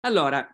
[0.00, 0.46] Allora,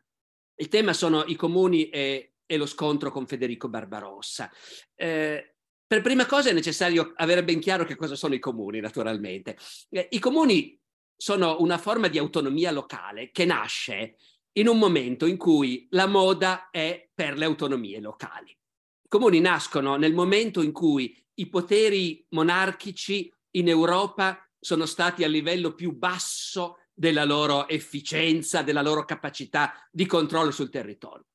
[0.56, 4.50] il tema sono i comuni e, e lo scontro con Federico Barbarossa.
[4.94, 5.54] Eh,
[5.86, 9.56] per prima cosa è necessario avere ben chiaro che cosa sono i comuni, naturalmente.
[9.88, 10.76] Eh, I comuni
[11.16, 14.16] sono una forma di autonomia locale che nasce
[14.58, 18.50] in un momento in cui la moda è per le autonomie locali.
[18.50, 25.28] I comuni nascono nel momento in cui i poteri monarchici in Europa sono stati a
[25.28, 31.26] livello più basso della loro efficienza, della loro capacità di controllo sul territorio.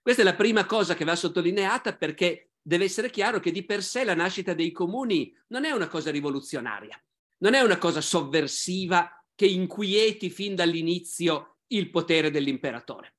[0.00, 3.82] Questa è la prima cosa che va sottolineata perché deve essere chiaro che di per
[3.82, 6.98] sé la nascita dei comuni non è una cosa rivoluzionaria,
[7.38, 13.16] non è una cosa sovversiva che inquieti fin dall'inizio il potere dell'imperatore.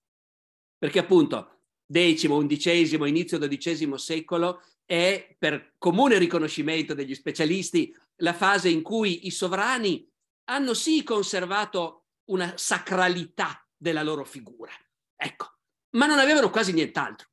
[0.77, 8.69] Perché appunto X, XI, inizio XII secolo è per comune riconoscimento degli specialisti la fase
[8.69, 10.10] in cui i sovrani
[10.45, 14.71] hanno sì conservato una sacralità della loro figura,
[15.15, 15.57] ecco,
[15.91, 17.29] ma non avevano quasi nient'altro.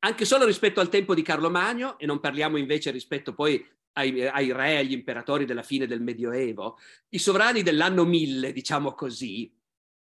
[0.00, 4.26] Anche solo rispetto al tempo di Carlo Magno, e non parliamo invece rispetto poi ai,
[4.26, 6.78] ai re, agli imperatori della fine del Medioevo,
[7.10, 9.52] i sovrani dell'anno 1000, diciamo così,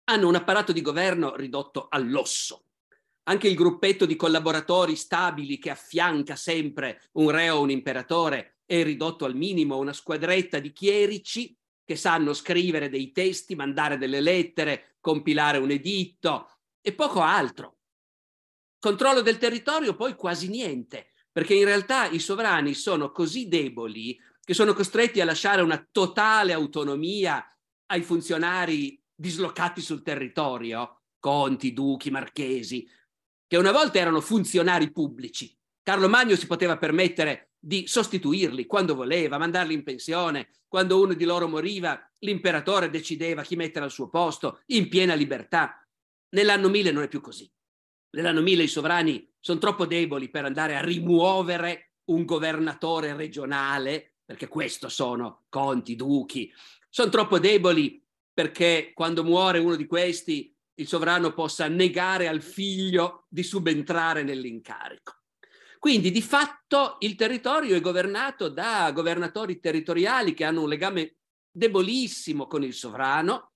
[0.05, 2.65] hanno un apparato di governo ridotto all'osso.
[3.25, 8.83] Anche il gruppetto di collaboratori stabili che affianca sempre un re o un imperatore è
[8.83, 14.95] ridotto al minimo, una squadretta di chierici che sanno scrivere dei testi, mandare delle lettere,
[14.99, 16.49] compilare un editto
[16.81, 17.77] e poco altro.
[18.79, 24.53] Controllo del territorio poi quasi niente, perché in realtà i sovrani sono così deboli che
[24.53, 27.45] sono costretti a lasciare una totale autonomia
[27.87, 32.87] ai funzionari dislocati sul territorio, conti, duchi, marchesi,
[33.47, 35.57] che una volta erano funzionari pubblici.
[35.81, 41.23] Carlo Magno si poteva permettere di sostituirli quando voleva, mandarli in pensione, quando uno di
[41.23, 45.81] loro moriva, l'imperatore decideva chi mettere al suo posto, in piena libertà.
[46.31, 47.49] Nell'anno 1000 non è più così.
[48.15, 54.49] Nell'anno 1000 i sovrani sono troppo deboli per andare a rimuovere un governatore regionale, perché
[54.49, 56.51] questo sono conti, duchi,
[56.89, 63.25] sono troppo deboli perché quando muore uno di questi il sovrano possa negare al figlio
[63.29, 65.22] di subentrare nell'incarico.
[65.83, 71.17] Quindi di fatto il territorio è governato da governatori territoriali che hanno un legame
[71.51, 73.51] debolissimo con il sovrano,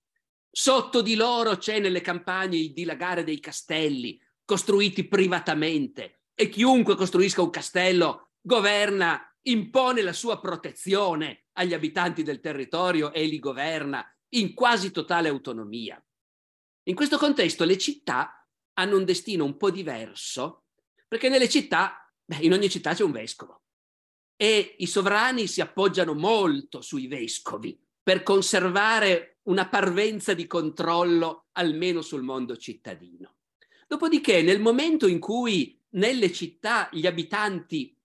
[0.50, 7.40] sotto di loro c'è nelle campagne il dilagare dei castelli costruiti privatamente e chiunque costruisca
[7.40, 14.52] un castello governa, impone la sua protezione agli abitanti del territorio e li governa in
[14.52, 15.98] quasi totale autonomia.
[16.88, 20.64] In questo contesto le città hanno un destino un po' diverso,
[21.08, 23.62] perché nelle città, beh, in ogni città c'è un vescovo
[24.36, 32.02] e i sovrani si appoggiano molto sui vescovi per conservare una parvenza di controllo almeno
[32.02, 33.36] sul mondo cittadino.
[33.86, 37.96] Dopodiché, nel momento in cui nelle città gli abitanti,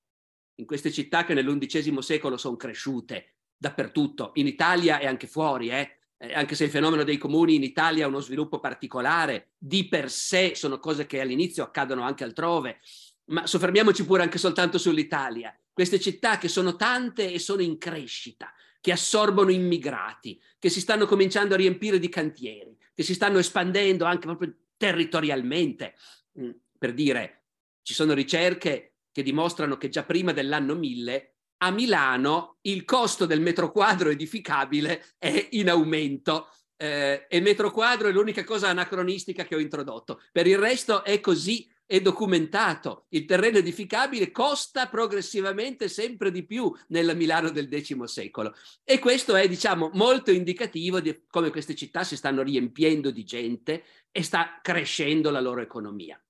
[0.55, 6.00] in queste città che nell'undicesimo secolo sono cresciute dappertutto, in Italia e anche fuori, eh,
[6.17, 10.09] eh, anche se il fenomeno dei comuni in Italia ha uno sviluppo particolare, di per
[10.09, 12.79] sé sono cose che all'inizio accadono anche altrove,
[13.25, 15.56] ma soffermiamoci pure anche soltanto sull'Italia.
[15.72, 21.06] Queste città che sono tante e sono in crescita, che assorbono immigrati, che si stanno
[21.06, 25.95] cominciando a riempire di cantieri, che si stanno espandendo anche proprio territorialmente.
[26.39, 27.45] Mm, per dire,
[27.81, 33.40] ci sono ricerche che dimostrano che già prima dell'anno 1000 a Milano il costo del
[33.40, 39.55] metro quadro edificabile è in aumento eh, e metro quadro è l'unica cosa anacronistica che
[39.55, 40.22] ho introdotto.
[40.31, 43.06] Per il resto è così, è documentato.
[43.10, 49.36] Il terreno edificabile costa progressivamente sempre di più nella Milano del X secolo e questo
[49.36, 54.60] è, diciamo, molto indicativo di come queste città si stanno riempiendo di gente e sta
[54.62, 56.22] crescendo la loro economia.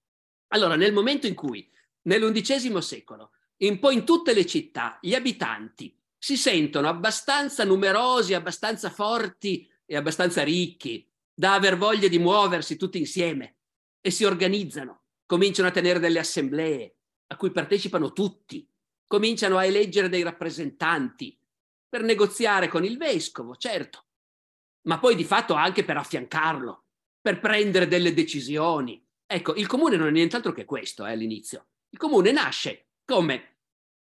[0.49, 1.69] Allora, nel momento in cui
[2.03, 3.31] nell'undicesimo secolo
[3.67, 9.95] un po' in tutte le città gli abitanti si sentono abbastanza numerosi, abbastanza forti e
[9.95, 13.57] abbastanza ricchi da aver voglia di muoversi tutti insieme
[14.01, 15.02] e si organizzano,
[15.33, 16.95] cominciano a tenere delle assemblee
[17.25, 18.69] a cui partecipano tutti,
[19.07, 21.35] cominciano a eleggere dei rappresentanti
[21.89, 24.05] per negoziare con il vescovo, certo,
[24.81, 26.85] ma poi di fatto anche per affiancarlo,
[27.19, 29.03] per prendere delle decisioni.
[29.25, 31.65] Ecco, il comune non è nient'altro che questo eh, all'inizio.
[31.89, 33.57] Il comune nasce come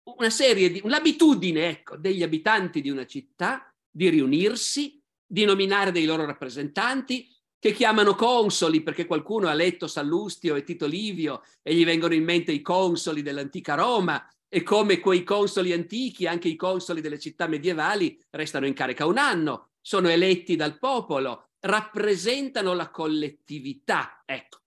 [0.04, 6.06] una serie di, l'abitudine ecco, degli abitanti di una città di riunirsi, di nominare dei
[6.06, 7.35] loro rappresentanti,
[7.66, 12.24] che chiamano consoli perché qualcuno ha letto Sallustio e Tito Livio e gli vengono in
[12.24, 17.48] mente i consoli dell'antica Roma e come quei consoli antichi, anche i consoli delle città
[17.48, 24.22] medievali, restano in carica un anno, sono eletti dal popolo, rappresentano la collettività.
[24.26, 24.60] Ecco,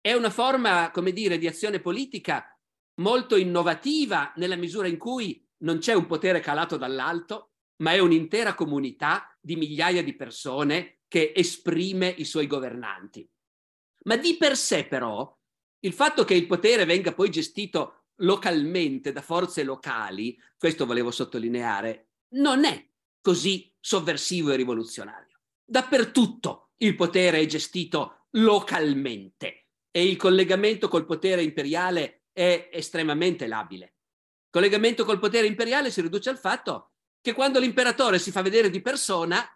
[0.00, 2.56] è una forma, come dire, di azione politica
[3.00, 8.54] molto innovativa nella misura in cui non c'è un potere calato dall'alto, ma è un'intera
[8.54, 13.28] comunità di migliaia di persone che esprime i suoi governanti.
[14.04, 15.38] Ma di per sé però
[15.80, 22.12] il fatto che il potere venga poi gestito localmente da forze locali, questo volevo sottolineare,
[22.36, 22.88] non è
[23.20, 25.38] così sovversivo e rivoluzionario.
[25.62, 33.84] Dappertutto il potere è gestito localmente e il collegamento col potere imperiale è estremamente labile.
[33.84, 38.70] Il collegamento col potere imperiale si riduce al fatto che quando l'imperatore si fa vedere
[38.70, 39.46] di persona,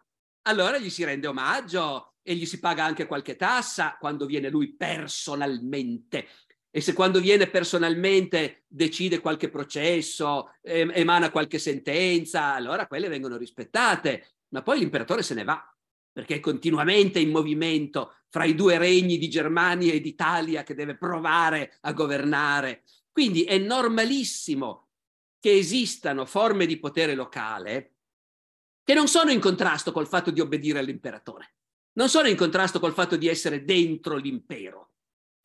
[0.46, 4.75] allora gli si rende omaggio e gli si paga anche qualche tassa quando viene lui
[4.75, 6.26] personalmente.
[6.70, 14.34] E se quando viene personalmente decide qualche processo, emana qualche sentenza, allora quelle vengono rispettate.
[14.48, 15.75] Ma poi l'imperatore se ne va,
[16.12, 20.96] perché è continuamente in movimento fra i due regni di Germania e d'Italia che deve
[20.96, 22.84] provare a governare.
[23.10, 24.88] Quindi è normalissimo
[25.40, 27.95] che esistano forme di potere locale
[28.87, 31.56] che non sono in contrasto col fatto di obbedire all'imperatore,
[31.94, 34.93] non sono in contrasto col fatto di essere dentro l'impero.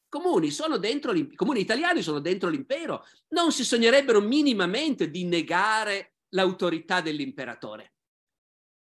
[0.07, 6.17] Comuni, sono dentro I comuni italiani sono dentro l'impero, non si sognerebbero minimamente di negare
[6.35, 7.93] l'autorità dell'imperatore.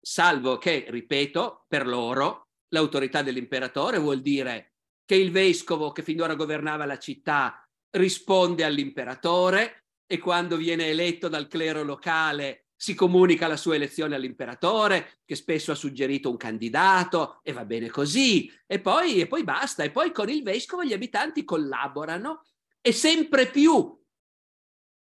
[0.00, 6.86] Salvo che, ripeto, per loro l'autorità dell'imperatore vuol dire che il vescovo che finora governava
[6.86, 13.74] la città risponde all'imperatore e quando viene eletto dal clero locale si comunica la sua
[13.74, 19.26] elezione all'imperatore, che spesso ha suggerito un candidato, e va bene così, e poi, e
[19.26, 22.44] poi basta, e poi con il vescovo gli abitanti collaborano
[22.80, 23.98] e sempre più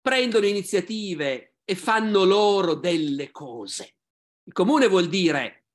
[0.02, 3.96] prendono iniziative e fanno loro delle cose.
[4.44, 5.66] Il comune vuol dire,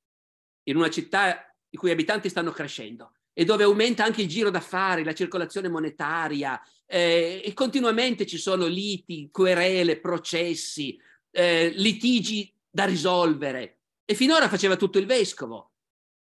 [0.64, 5.04] in una città i cui abitanti stanno crescendo e dove aumenta anche il giro d'affari,
[5.04, 10.98] la circolazione monetaria eh, e continuamente ci sono liti, querele, processi,
[11.30, 13.78] eh, litigi da risolvere.
[14.04, 15.72] E finora faceva tutto il vescovo.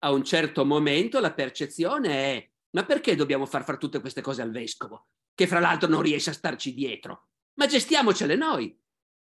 [0.01, 4.43] A un certo momento la percezione è ma perché dobbiamo far fare tutte queste cose
[4.43, 7.29] al vescovo, che fra l'altro non riesce a starci dietro?
[7.55, 8.77] Ma gestiamocele noi.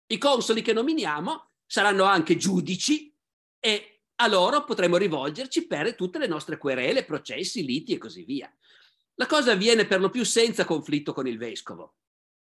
[0.08, 3.14] I consoli che nominiamo saranno anche giudici
[3.60, 8.52] e a loro potremo rivolgerci per tutte le nostre querele, processi, liti e così via.
[9.16, 11.98] La cosa avviene per lo più senza conflitto con il vescovo,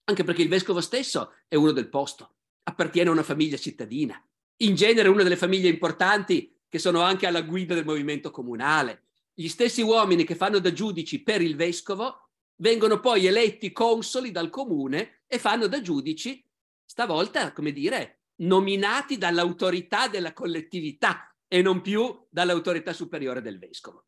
[0.06, 4.22] anche perché il vescovo stesso è uno del posto, appartiene a una famiglia cittadina,
[4.58, 9.08] in genere una delle famiglie importanti che sono anche alla guida del movimento comunale.
[9.34, 14.50] Gli stessi uomini che fanno da giudici per il vescovo vengono poi eletti consoli dal
[14.50, 16.46] comune e fanno da giudici,
[16.86, 24.06] stavolta, come dire, nominati dall'autorità della collettività, e non più dall'autorità superiore del vescovo.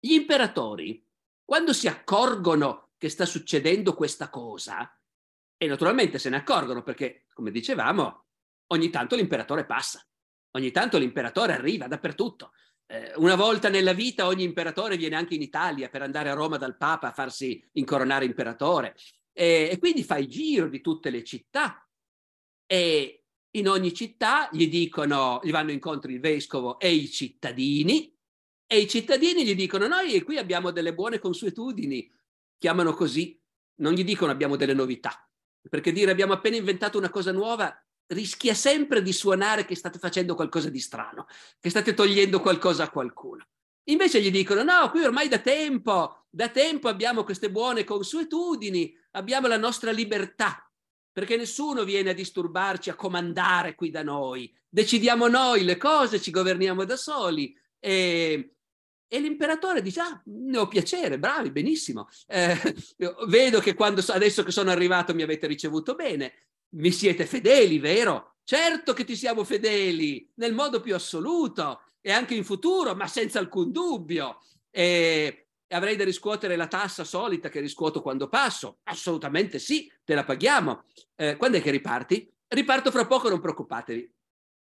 [0.00, 1.06] Gli imperatori,
[1.44, 4.90] quando si accorgono che sta succedendo questa cosa,
[5.64, 8.26] e naturalmente se ne accorgono perché, come dicevamo,
[8.68, 10.06] ogni tanto l'imperatore passa,
[10.52, 12.52] ogni tanto l'imperatore arriva dappertutto.
[12.86, 16.58] Eh, una volta nella vita ogni imperatore viene anche in Italia per andare a Roma
[16.58, 18.94] dal Papa a farsi incoronare imperatore.
[19.32, 21.88] E, e quindi fa il giro di tutte le città.
[22.66, 28.14] E in ogni città gli dicono, gli vanno incontro il vescovo e i cittadini,
[28.66, 32.12] e i cittadini gli dicono: Noi qui abbiamo delle buone consuetudini,
[32.58, 33.40] chiamano così,
[33.76, 35.26] non gli dicono abbiamo delle novità,
[35.68, 37.74] perché dire abbiamo appena inventato una cosa nuova
[38.08, 41.26] rischia sempre di suonare che state facendo qualcosa di strano,
[41.58, 43.46] che state togliendo qualcosa a qualcuno.
[43.84, 49.46] Invece gli dicono: No, qui ormai da tempo, da tempo abbiamo queste buone consuetudini, abbiamo
[49.46, 50.68] la nostra libertà
[51.14, 54.52] perché nessuno viene a disturbarci, a comandare qui da noi.
[54.68, 57.56] Decidiamo noi le cose, ci governiamo da soli.
[57.78, 58.56] E,
[59.08, 62.08] e l'imperatore dice, ah, ne ho piacere, bravi, benissimo.
[62.26, 62.56] Eh,
[63.28, 68.36] vedo che quando, adesso che sono arrivato mi avete ricevuto bene, mi siete fedeli, vero?
[68.44, 73.38] Certo che ti siamo fedeli, nel modo più assoluto e anche in futuro, ma senza
[73.38, 74.40] alcun dubbio.
[74.70, 78.78] E, avrei da riscuotere la tassa solita che riscuoto quando passo?
[78.84, 80.84] Assolutamente sì, te la paghiamo.
[81.16, 82.30] Eh, quando è che riparti?
[82.48, 84.12] Riparto fra poco, non preoccupatevi.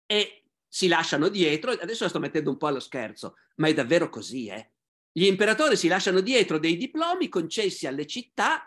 [0.06, 4.08] E si lasciano dietro, adesso la sto mettendo un po' allo scherzo, ma è davvero
[4.08, 4.70] così, eh?
[5.10, 8.64] Gli imperatori si lasciano dietro dei diplomi concessi alle città,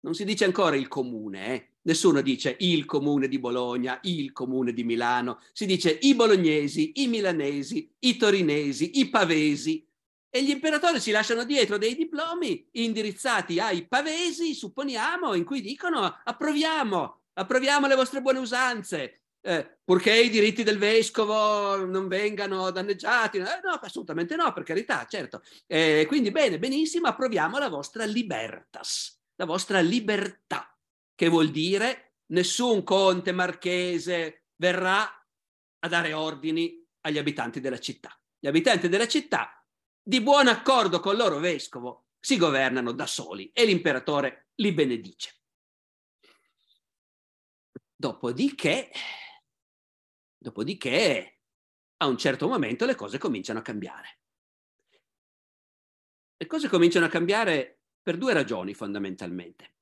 [0.00, 1.68] non si dice ancora il comune, eh?
[1.82, 7.06] Nessuno dice il comune di Bologna, il comune di Milano, si dice i bolognesi, i
[7.06, 9.86] milanesi, i torinesi, i pavesi,
[10.28, 16.02] e gli imperatori si lasciano dietro dei diplomi indirizzati ai pavesi, supponiamo, in cui dicono
[16.24, 23.38] approviamo, approviamo le vostre buone usanze, eh, purché i diritti del vescovo non vengano danneggiati.
[23.38, 25.42] Eh, no, assolutamente no, per carità, certo.
[25.66, 30.74] Eh, quindi bene, benissimo, approviamo la vostra libertas, la vostra libertà,
[31.14, 38.18] che vuol dire nessun conte marchese verrà a dare ordini agli abitanti della città.
[38.38, 39.62] Gli abitanti della città,
[40.02, 45.40] di buon accordo con il loro vescovo, si governano da soli e l'imperatore li benedice.
[47.94, 48.90] Dopodiché,
[50.44, 51.38] dopodiché,
[51.96, 54.18] a un certo momento le cose cominciano a cambiare.
[56.36, 59.76] Le cose cominciano a cambiare per due ragioni fondamentalmente.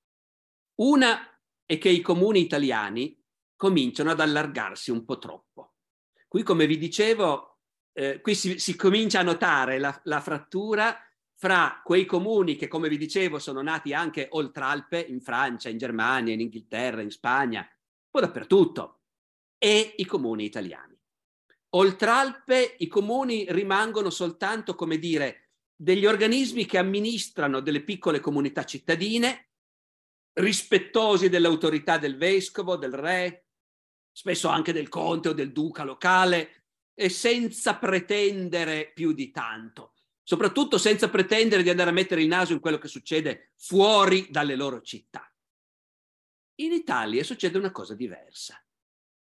[0.77, 3.21] Una è che i comuni italiani
[3.57, 5.75] cominciano ad allargarsi un po' troppo.
[6.29, 7.59] Qui, come vi dicevo,
[7.93, 10.97] eh, qui si, si, comincia a notare la, la, frattura
[11.35, 15.79] fra quei comuni che, come vi dicevo, sono nati anche oltre Alpe, in Francia, in
[15.79, 19.02] Germania, in Inghilterra, in Spagna, un po' dappertutto,
[19.65, 20.99] e i comuni italiani.
[21.75, 28.65] Oltre Alpe i comuni rimangono soltanto, come dire, degli organismi che amministrano delle piccole comunità
[28.65, 29.51] cittadine,
[30.33, 33.47] rispettosi dell'autorità del vescovo, del re,
[34.11, 39.93] spesso anche del conte o del duca locale, e senza pretendere più di tanto,
[40.25, 44.57] soprattutto senza pretendere di andare a mettere il naso in quello che succede fuori dalle
[44.57, 45.33] loro città.
[46.57, 48.61] In Italia succede una cosa diversa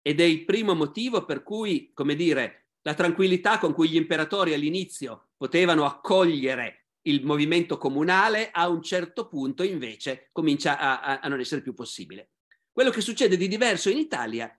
[0.02, 4.52] ed è il primo motivo per cui, come dire, la tranquillità con cui gli imperatori
[4.52, 11.28] all'inizio potevano accogliere il movimento comunale a un certo punto invece comincia a, a, a
[11.28, 12.32] non essere più possibile.
[12.70, 14.54] Quello che succede di diverso in Italia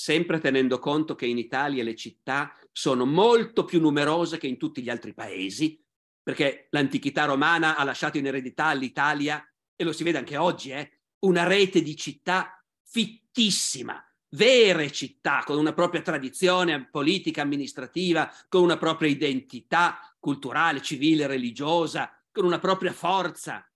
[0.00, 4.80] sempre tenendo conto che in Italia le città sono molto più numerose che in tutti
[4.80, 5.78] gli altri paesi,
[6.22, 9.46] perché l'antichità romana ha lasciato in eredità all'Italia,
[9.76, 15.58] e lo si vede anche oggi, eh, una rete di città fittissima, vere città con
[15.58, 22.92] una propria tradizione politica, amministrativa, con una propria identità culturale, civile, religiosa, con una propria
[22.92, 23.66] forza.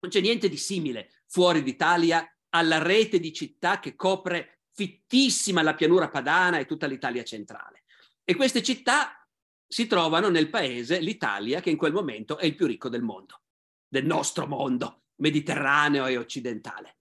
[0.00, 5.74] Non c'è niente di simile fuori d'Italia alla rete di città che copre fittissima la
[5.74, 7.84] pianura padana e tutta l'Italia centrale.
[8.24, 9.26] E queste città
[9.66, 13.42] si trovano nel paese, l'Italia, che in quel momento è il più ricco del mondo,
[13.88, 16.95] del nostro mondo, mediterraneo e occidentale.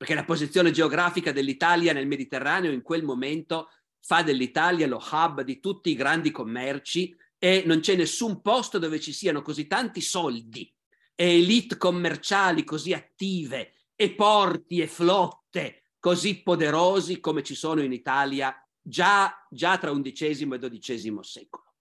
[0.00, 3.68] Perché la posizione geografica dell'Italia nel Mediterraneo in quel momento
[4.00, 8.98] fa dell'Italia lo hub di tutti i grandi commerci e non c'è nessun posto dove
[8.98, 10.74] ci siano così tanti soldi
[11.14, 17.92] e elite commerciali così attive e porti e flotte così poderosi come ci sono in
[17.92, 21.74] Italia già, già tra XI e XII secolo.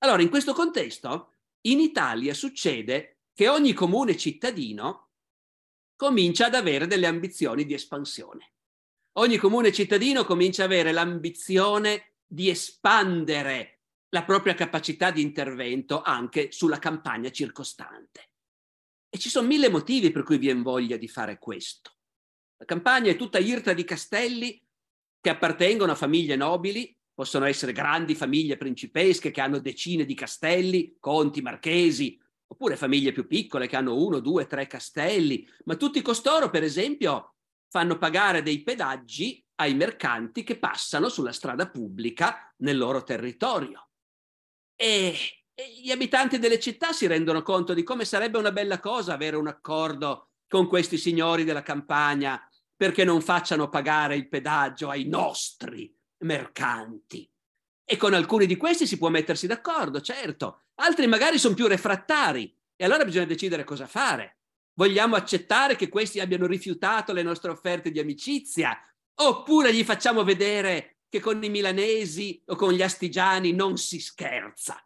[0.00, 5.03] Allora, in questo contesto, in Italia succede che ogni comune cittadino
[6.04, 8.52] comincia ad avere delle ambizioni di espansione.
[9.12, 13.80] Ogni comune cittadino comincia ad avere l'ambizione di espandere
[14.10, 18.32] la propria capacità di intervento anche sulla campagna circostante.
[19.08, 21.96] E ci sono mille motivi per cui vi è voglia di fare questo.
[22.58, 24.62] La campagna è tutta irta di castelli
[25.22, 30.98] che appartengono a famiglie nobili, possono essere grandi famiglie principesche che hanno decine di castelli,
[31.00, 36.50] conti, marchesi, oppure famiglie più piccole che hanno uno, due, tre castelli, ma tutti costoro,
[36.50, 37.34] per esempio,
[37.68, 43.88] fanno pagare dei pedaggi ai mercanti che passano sulla strada pubblica nel loro territorio.
[44.76, 45.14] E,
[45.54, 49.36] e gli abitanti delle città si rendono conto di come sarebbe una bella cosa avere
[49.36, 52.40] un accordo con questi signori della campagna
[52.76, 57.28] perché non facciano pagare il pedaggio ai nostri mercanti.
[57.84, 60.63] E con alcuni di questi si può mettersi d'accordo, certo.
[60.76, 64.38] Altri magari sono più refrattari e allora bisogna decidere cosa fare.
[64.74, 68.76] Vogliamo accettare che questi abbiano rifiutato le nostre offerte di amicizia
[69.14, 74.84] oppure gli facciamo vedere che con i milanesi o con gli astigiani non si scherza.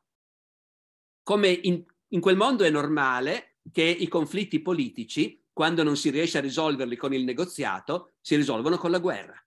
[1.23, 6.39] Come in, in quel mondo è normale che i conflitti politici quando non si riesce
[6.39, 9.43] a risolverli con il negoziato, si risolvono con la guerra.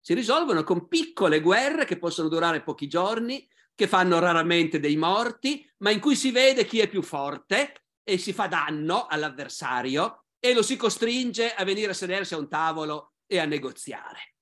[0.00, 5.68] Si risolvono con piccole guerre che possono durare pochi giorni, che fanno raramente dei morti,
[5.78, 10.54] ma in cui si vede chi è più forte e si fa danno all'avversario e
[10.54, 14.34] lo si costringe a venire a sedersi a un tavolo e a negoziare.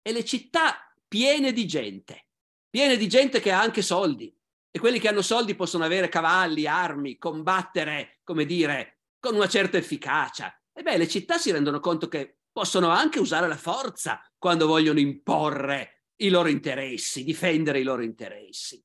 [0.00, 2.28] E le città piene di gente,
[2.70, 4.34] piene di gente che ha anche soldi.
[4.70, 9.78] E quelli che hanno soldi possono avere cavalli, armi, combattere, come dire, con una certa
[9.78, 10.54] efficacia.
[10.72, 15.00] E beh, le città si rendono conto che possono anche usare la forza quando vogliono
[15.00, 18.82] imporre i loro interessi, difendere i loro interessi.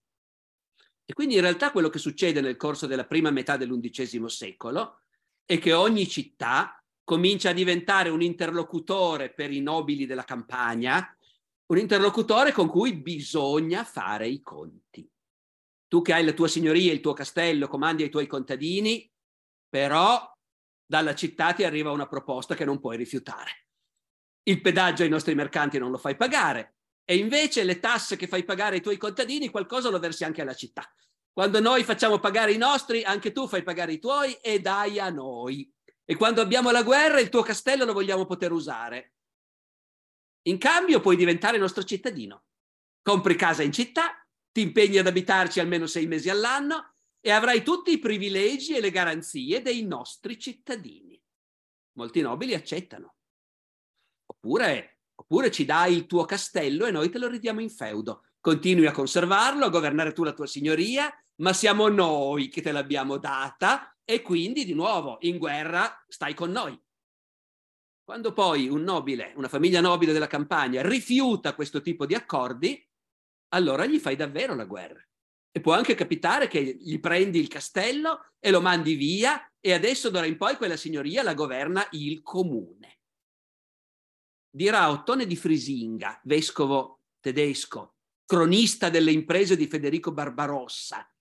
[1.05, 5.01] E quindi in realtà quello che succede nel corso della prima metà dell'undicesimo secolo
[5.45, 11.15] è che ogni città comincia a diventare un interlocutore per i nobili della campagna
[11.65, 15.09] un interlocutore con cui bisogna fare i conti.
[15.87, 19.09] Tu che hai la tua signoria, il tuo castello, comandi ai tuoi contadini,
[19.67, 20.31] però
[20.85, 23.67] dalla città ti arriva una proposta che non puoi rifiutare.
[24.43, 26.72] Il pedaggio ai nostri mercanti non lo fai pagare
[27.05, 30.55] e invece le tasse che fai pagare ai tuoi contadini qualcosa lo versi anche alla
[30.55, 30.91] città.
[31.31, 35.09] Quando noi facciamo pagare i nostri, anche tu fai pagare i tuoi e dai a
[35.09, 35.71] noi.
[36.05, 39.13] E quando abbiamo la guerra, il tuo castello lo vogliamo poter usare.
[40.43, 42.45] In cambio puoi diventare nostro cittadino.
[43.01, 47.91] Compri casa in città, ti impegni ad abitarci almeno sei mesi all'anno e avrai tutti
[47.91, 51.19] i privilegi e le garanzie dei nostri cittadini.
[51.93, 53.15] Molti nobili accettano.
[54.25, 54.92] Oppure,
[55.33, 58.25] oppure ci dai il tuo castello e noi te lo ridiamo in feudo.
[58.39, 63.17] Continui a conservarlo, a governare tu la tua signoria, ma siamo noi che te l'abbiamo
[63.17, 66.79] data e quindi di nuovo in guerra stai con noi.
[68.03, 72.87] Quando poi un nobile, una famiglia nobile della campagna rifiuta questo tipo di accordi,
[73.53, 75.03] allora gli fai davvero la guerra.
[75.51, 80.11] E può anche capitare che gli prendi il castello e lo mandi via e adesso
[80.11, 82.99] d'ora in poi quella signoria la governa il comune.
[84.55, 91.11] Dirà Ottone di Frisinga, vescovo tedesco, cronista delle imprese di Federico Barbarossa,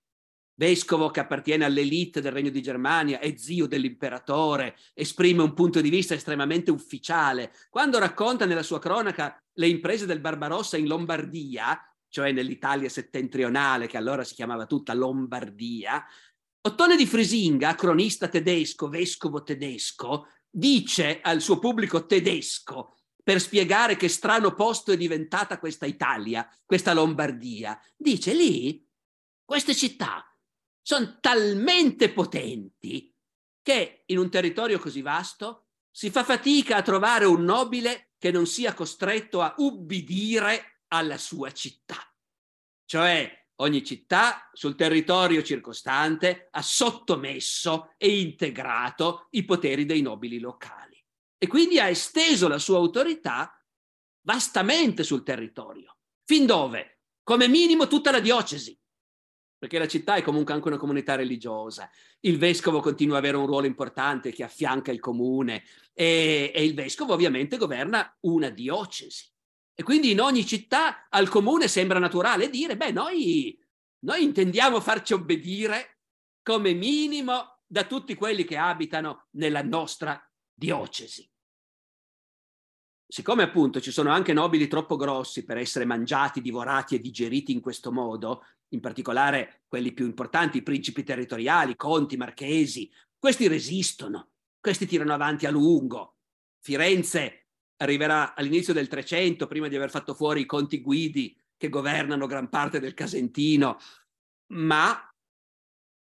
[0.57, 5.89] vescovo che appartiene all'elite del Regno di Germania, è zio dell'imperatore, esprime un punto di
[5.89, 7.55] vista estremamente ufficiale.
[7.71, 13.97] Quando racconta nella sua cronaca le imprese del Barbarossa in Lombardia, cioè nell'Italia settentrionale, che
[13.97, 16.05] allora si chiamava tutta Lombardia,
[16.65, 24.09] Ottone di Frisinga, cronista tedesco, vescovo tedesco, dice al suo pubblico tedesco, per spiegare che
[24.09, 28.85] strano posto è diventata questa Italia, questa Lombardia, dice lì,
[29.45, 30.26] queste città
[30.81, 33.14] sono talmente potenti
[33.62, 38.47] che in un territorio così vasto si fa fatica a trovare un nobile che non
[38.47, 41.97] sia costretto a ubbidire alla sua città.
[42.85, 50.92] Cioè ogni città sul territorio circostante ha sottomesso e integrato i poteri dei nobili locali
[51.43, 53.53] e quindi ha esteso la sua autorità
[54.21, 55.97] vastamente sul territorio.
[56.25, 57.01] Fin dove?
[57.25, 58.79] Come minimo tutta la diocesi
[59.59, 61.90] perché la città è comunque anche una comunità religiosa.
[62.21, 66.75] Il vescovo continua ad avere un ruolo importante che affianca il comune e, e il
[66.75, 69.29] vescovo ovviamente governa una diocesi.
[69.75, 73.59] E quindi in ogni città al comune sembra naturale dire, beh, noi,
[74.05, 76.03] noi intendiamo farci obbedire
[76.40, 80.21] come minimo da tutti quelli che abitano nella nostra
[80.53, 81.29] diocesi.
[83.12, 87.61] Siccome appunto ci sono anche nobili troppo grossi per essere mangiati, divorati e digeriti in
[87.61, 94.87] questo modo, in particolare quelli più importanti, i principi territoriali, conti, marchesi, questi resistono, questi
[94.87, 96.16] tirano avanti a lungo.
[96.62, 97.48] Firenze
[97.83, 102.48] arriverà all'inizio del Trecento, prima di aver fatto fuori i conti guidi che governano gran
[102.48, 103.77] parte del Casentino,
[104.55, 105.14] ma,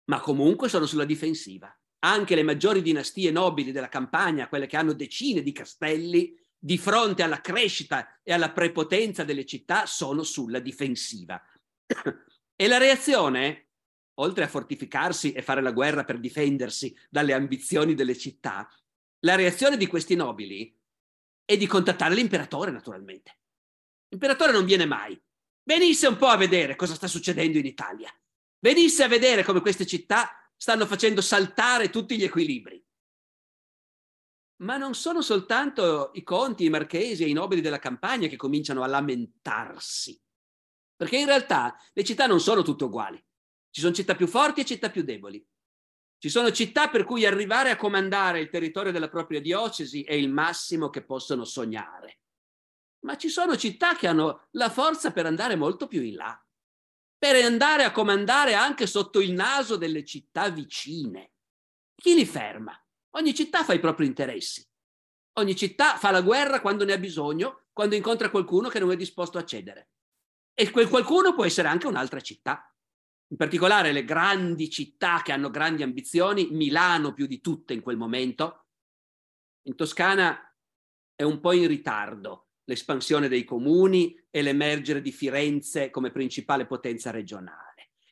[0.05, 1.71] ma comunque sono sulla difensiva.
[1.99, 7.23] Anche le maggiori dinastie nobili della campagna, quelle che hanno decine di castelli, di fronte
[7.23, 11.41] alla crescita e alla prepotenza delle città, sono sulla difensiva.
[12.55, 13.69] E la reazione,
[14.15, 18.67] oltre a fortificarsi e fare la guerra per difendersi dalle ambizioni delle città,
[19.19, 20.75] la reazione di questi nobili
[21.45, 23.39] è di contattare l'imperatore, naturalmente.
[24.09, 25.19] L'imperatore non viene mai.
[25.63, 28.11] Venisse un po' a vedere cosa sta succedendo in Italia.
[28.59, 32.83] Venisse a vedere come queste città stanno facendo saltare tutti gli equilibri.
[34.57, 38.83] Ma non sono soltanto i conti, i marchesi e i nobili della campagna che cominciano
[38.83, 40.19] a lamentarsi.
[40.95, 43.23] Perché in realtà le città non sono tutte uguali.
[43.69, 45.45] Ci sono città più forti e città più deboli.
[46.19, 50.31] Ci sono città per cui arrivare a comandare il territorio della propria diocesi è il
[50.31, 52.21] massimo che possono sognare.
[53.01, 56.43] Ma ci sono città che hanno la forza per andare molto più in là,
[57.15, 61.33] per andare a comandare anche sotto il naso delle città vicine.
[61.93, 62.75] Chi li ferma?
[63.11, 64.65] Ogni città fa i propri interessi.
[65.33, 68.95] Ogni città fa la guerra quando ne ha bisogno, quando incontra qualcuno che non è
[68.95, 69.89] disposto a cedere.
[70.53, 72.73] E quel qualcuno può essere anche un'altra città.
[73.29, 77.97] In particolare le grandi città che hanno grandi ambizioni, Milano più di tutte in quel
[77.97, 78.65] momento.
[79.67, 80.41] In Toscana
[81.13, 87.11] è un po' in ritardo l'espansione dei comuni e l'emergere di Firenze come principale potenza
[87.11, 87.66] regionale.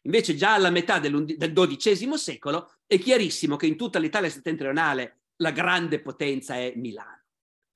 [0.06, 5.52] Invece già alla metà del XII secolo è chiarissimo che in tutta l'Italia settentrionale la
[5.52, 7.24] grande potenza è Milano.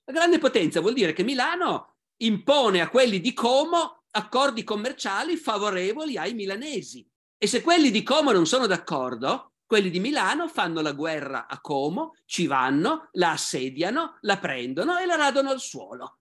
[0.06, 6.18] La grande potenza vuol dire che Milano impone a quelli di Como accordi commerciali favorevoli
[6.18, 7.08] ai milanesi.
[7.38, 11.60] E se quelli di Como non sono d'accordo, quelli di Milano fanno la guerra a
[11.62, 16.20] Como, ci vanno, la assediano, la prendono e la radono al suolo.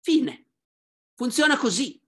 [0.00, 0.46] Fine.
[1.14, 2.00] Funziona così.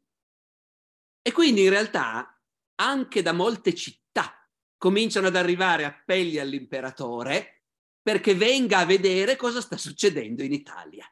[1.23, 2.40] E quindi in realtà
[2.81, 4.35] anche da molte città
[4.79, 7.65] cominciano ad arrivare appelli all'imperatore
[8.03, 11.07] perché venga a vedere cosa sta succedendo in Italia.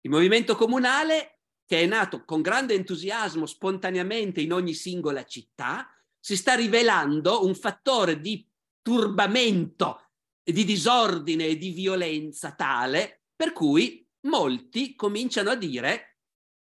[0.00, 5.86] Il movimento comunale, che è nato con grande entusiasmo spontaneamente in ogni singola città,
[6.18, 8.48] si sta rivelando un fattore di
[8.80, 16.18] turbamento, di disordine e di violenza tale per cui molti cominciano a dire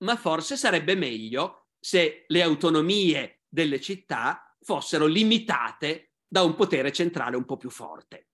[0.05, 7.37] ma forse sarebbe meglio se le autonomie delle città fossero limitate da un potere centrale
[7.37, 8.31] un po' più forte.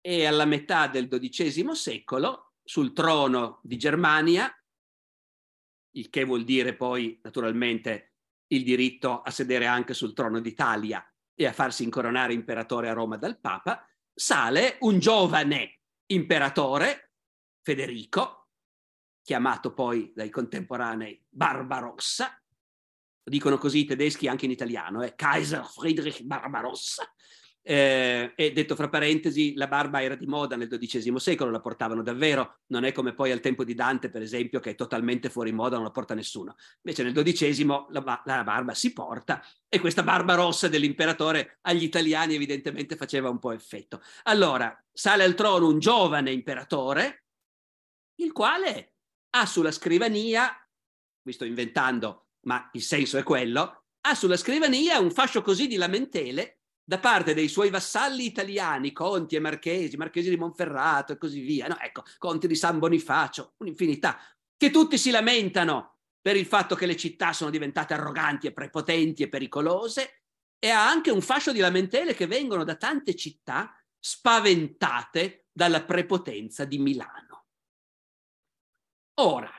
[0.00, 4.52] E alla metà del XII secolo, sul trono di Germania,
[5.92, 8.14] il che vuol dire poi naturalmente
[8.48, 13.16] il diritto a sedere anche sul trono d'Italia e a farsi incoronare imperatore a Roma
[13.16, 17.12] dal Papa, sale un giovane imperatore,
[17.62, 18.48] Federico,
[19.22, 22.39] chiamato poi dai contemporanei Barbarossa,
[23.22, 25.14] dicono così i tedeschi anche in italiano, eh?
[25.14, 27.04] Kaiser Friedrich Barbarossa,
[27.62, 32.02] eh, e detto fra parentesi, la barba era di moda nel XII secolo, la portavano
[32.02, 35.52] davvero, non è come poi al tempo di Dante, per esempio, che è totalmente fuori
[35.52, 36.56] moda, non la porta nessuno.
[36.82, 42.34] Invece nel XII la, la barba si porta e questa barba rossa dell'imperatore agli italiani
[42.34, 44.00] evidentemente faceva un po' effetto.
[44.24, 47.24] Allora, sale al trono un giovane imperatore,
[48.16, 48.94] il quale
[49.30, 50.50] ha sulla scrivania,
[51.22, 55.76] vi sto inventando, ma il senso è quello, ha sulla scrivania un fascio così di
[55.76, 61.40] lamentele da parte dei suoi vassalli italiani, conti e marchesi, marchesi di Monferrato e così
[61.40, 64.18] via, no, ecco, conti di San Bonifacio, un'infinità,
[64.56, 69.22] che tutti si lamentano per il fatto che le città sono diventate arroganti e prepotenti
[69.22, 70.22] e pericolose,
[70.58, 76.64] e ha anche un fascio di lamentele che vengono da tante città spaventate dalla prepotenza
[76.64, 77.46] di Milano.
[79.20, 79.50] Ora,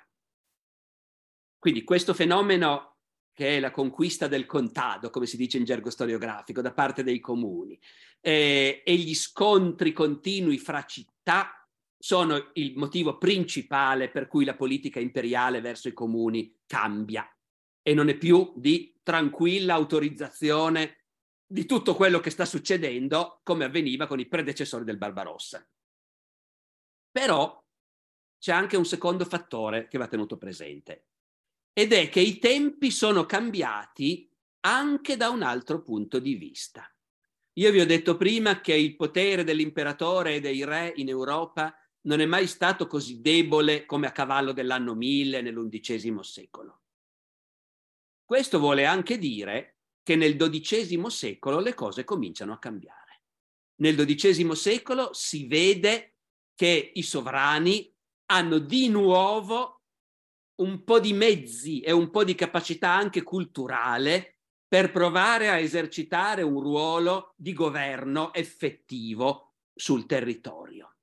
[1.62, 2.95] quindi questo fenomeno
[3.32, 7.19] che è la conquista del contado, come si dice in gergo storiografico, da parte dei
[7.19, 7.80] comuni,
[8.19, 11.63] eh, e gli scontri continui fra città
[12.00, 17.32] sono il motivo principale per cui la politica imperiale verso i comuni cambia.
[17.84, 21.04] E non è più di tranquilla autorizzazione
[21.45, 25.63] di tutto quello che sta succedendo come avveniva con i predecessori del Barbarossa.
[27.12, 27.63] Però
[28.39, 31.06] c'è anche un secondo fattore che va tenuto presente
[31.74, 34.30] ed è che i tempi sono cambiati
[34.62, 36.86] anche da un altro punto di vista.
[37.54, 42.20] Io vi ho detto prima che il potere dell'imperatore e dei re in Europa non
[42.20, 46.82] è mai stato così debole come a cavallo dell'anno 1000 nell'undicesimo secolo.
[48.24, 53.24] Questo vuole anche dire che nel XII secolo le cose cominciano a cambiare.
[53.82, 56.16] Nel XII secolo si vede
[56.56, 57.94] che i sovrani
[58.28, 59.81] hanno di nuovo
[60.62, 66.43] un po' di mezzi e un po' di capacità anche culturale per provare a esercitare
[66.43, 70.95] un ruolo di governo effettivo sul territorio.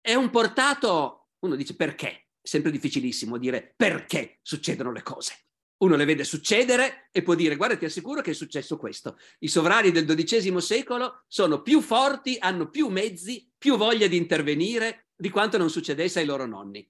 [0.00, 2.08] È un portato, uno dice perché?
[2.40, 5.34] È sempre difficilissimo dire perché succedono le cose.
[5.78, 9.18] Uno le vede succedere e può dire guarda ti assicuro che è successo questo.
[9.40, 15.08] I sovrani del XII secolo sono più forti, hanno più mezzi, più voglia di intervenire
[15.16, 16.86] di quanto non succedesse ai loro nonni.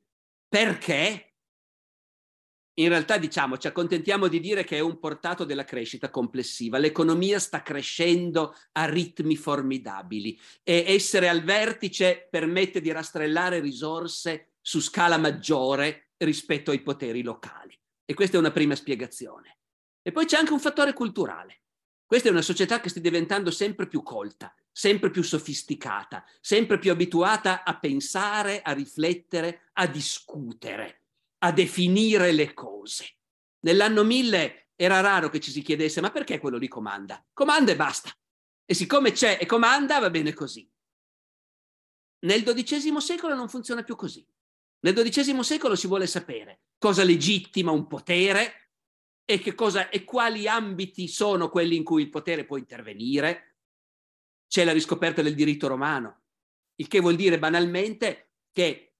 [0.51, 1.35] Perché?
[2.81, 6.79] In realtà diciamo, ci accontentiamo di dire che è un portato della crescita complessiva.
[6.79, 14.81] L'economia sta crescendo a ritmi formidabili e essere al vertice permette di rastrellare risorse su
[14.81, 17.79] scala maggiore rispetto ai poteri locali.
[18.05, 19.59] E questa è una prima spiegazione.
[20.03, 21.61] E poi c'è anche un fattore culturale.
[22.05, 26.91] Questa è una società che sta diventando sempre più colta, sempre più sofisticata, sempre più
[26.91, 31.03] abituata a pensare, a riflettere, a discutere,
[31.39, 33.17] a definire le cose.
[33.61, 37.25] Nell'anno 1000 era raro che ci si chiedesse ma perché quello lì comanda?
[37.33, 38.11] Comanda e basta.
[38.65, 40.69] E siccome c'è e comanda va bene così.
[42.21, 44.27] Nel XII secolo non funziona più così.
[44.81, 48.71] Nel XII secolo si vuole sapere cosa legittima un potere,
[49.27, 53.50] e, cosa, e quali ambiti sono quelli in cui il potere può intervenire.
[54.51, 56.23] C'è la riscoperta del diritto romano,
[56.81, 58.95] il che vuol dire banalmente che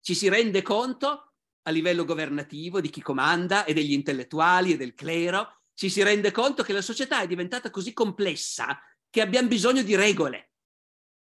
[0.00, 4.94] ci si rende conto a livello governativo di chi comanda e degli intellettuali e del
[4.94, 9.82] clero, ci si rende conto che la società è diventata così complessa che abbiamo bisogno
[9.82, 10.54] di regole.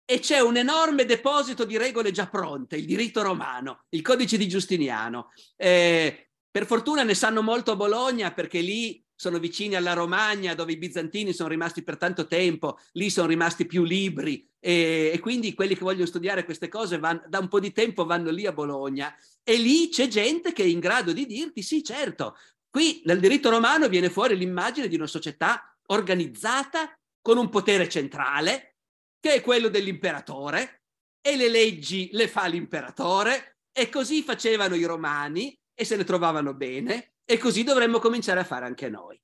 [0.04, 4.48] E c'è un enorme deposito di regole già pronte, il diritto romano, il codice di
[4.48, 10.52] Giustiniano, eh, per fortuna ne sanno molto a Bologna perché lì sono vicini alla Romagna
[10.56, 14.44] dove i bizantini sono rimasti per tanto tempo, lì sono rimasti più libri.
[14.58, 18.04] E, e quindi quelli che vogliono studiare queste cose vanno, da un po' di tempo
[18.04, 19.14] vanno lì a Bologna.
[19.44, 22.36] E lì c'è gente che è in grado di dirti sì certo,
[22.68, 28.78] qui nel diritto romano viene fuori l'immagine di una società organizzata con un potere centrale
[29.20, 30.82] che è quello dell'imperatore
[31.20, 36.54] e le leggi le fa l'imperatore e così facevano i romani e se ne trovavano
[36.54, 39.20] bene e così dovremmo cominciare a fare anche noi.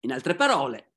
[0.00, 0.94] In altre parole,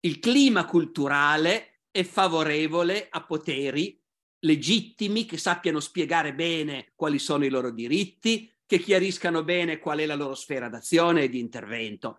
[0.00, 4.00] il clima culturale è favorevole a poteri
[4.40, 10.06] legittimi che sappiano spiegare bene quali sono i loro diritti, che chiariscano bene qual è
[10.06, 12.18] la loro sfera d'azione e di intervento.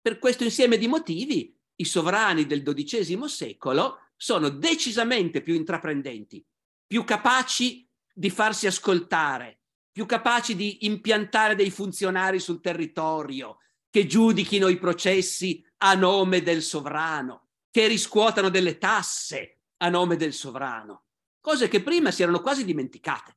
[0.00, 6.44] Per questo insieme di motivi, i sovrani del XII secolo sono decisamente più intraprendenti,
[6.86, 9.61] più capaci di farsi ascoltare,
[9.92, 13.58] più capaci di impiantare dei funzionari sul territorio,
[13.90, 20.32] che giudichino i processi a nome del sovrano, che riscuotano delle tasse a nome del
[20.32, 21.04] sovrano,
[21.40, 23.36] cose che prima si erano quasi dimenticate.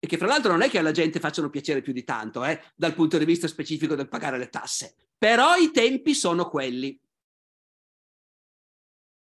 [0.00, 2.60] E che fra l'altro non è che alla gente facciano piacere più di tanto, eh,
[2.74, 7.00] dal punto di vista specifico del pagare le tasse, però i tempi sono quelli.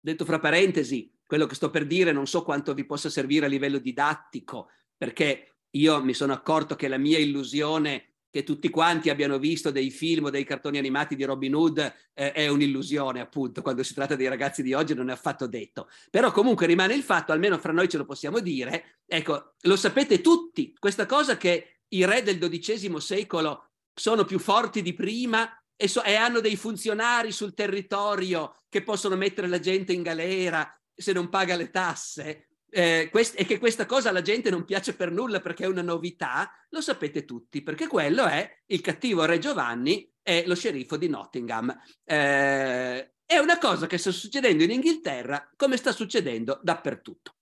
[0.02, 3.48] Detto fra parentesi, quello che sto per dire non so quanto vi possa servire a
[3.50, 9.38] livello didattico, perché io mi sono accorto che la mia illusione che tutti quanti abbiano
[9.38, 11.78] visto dei film o dei cartoni animati di Robin Hood
[12.14, 15.88] eh, è un'illusione, appunto, quando si tratta dei ragazzi di oggi non è affatto detto.
[16.10, 20.20] Però comunque rimane il fatto, almeno fra noi ce lo possiamo dire, ecco, lo sapete
[20.20, 25.88] tutti, questa cosa che i re del XII secolo sono più forti di prima e,
[25.88, 31.12] so, e hanno dei funzionari sul territorio che possono mettere la gente in galera se
[31.12, 35.10] non paga le tasse, eh, quest- e che questa cosa alla gente non piace per
[35.10, 40.10] nulla perché è una novità, lo sapete tutti, perché quello è il cattivo Re Giovanni
[40.22, 41.76] e lo sceriffo di Nottingham.
[42.04, 47.36] Eh, è una cosa che sta succedendo in Inghilterra come sta succedendo dappertutto.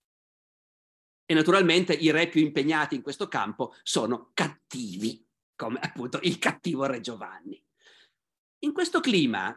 [1.24, 6.86] E naturalmente i re più impegnati in questo campo sono cattivi, come appunto il cattivo
[6.86, 7.62] Re Giovanni.
[8.60, 9.54] In questo clima,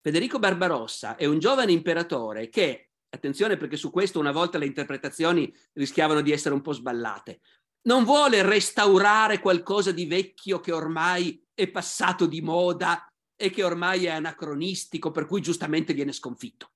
[0.00, 5.52] Federico Barbarossa è un giovane imperatore che attenzione perché su questo una volta le interpretazioni
[5.72, 7.40] rischiavano di essere un po' sballate,
[7.82, 14.04] non vuole restaurare qualcosa di vecchio che ormai è passato di moda e che ormai
[14.04, 16.72] è anacronistico, per cui giustamente viene sconfitto.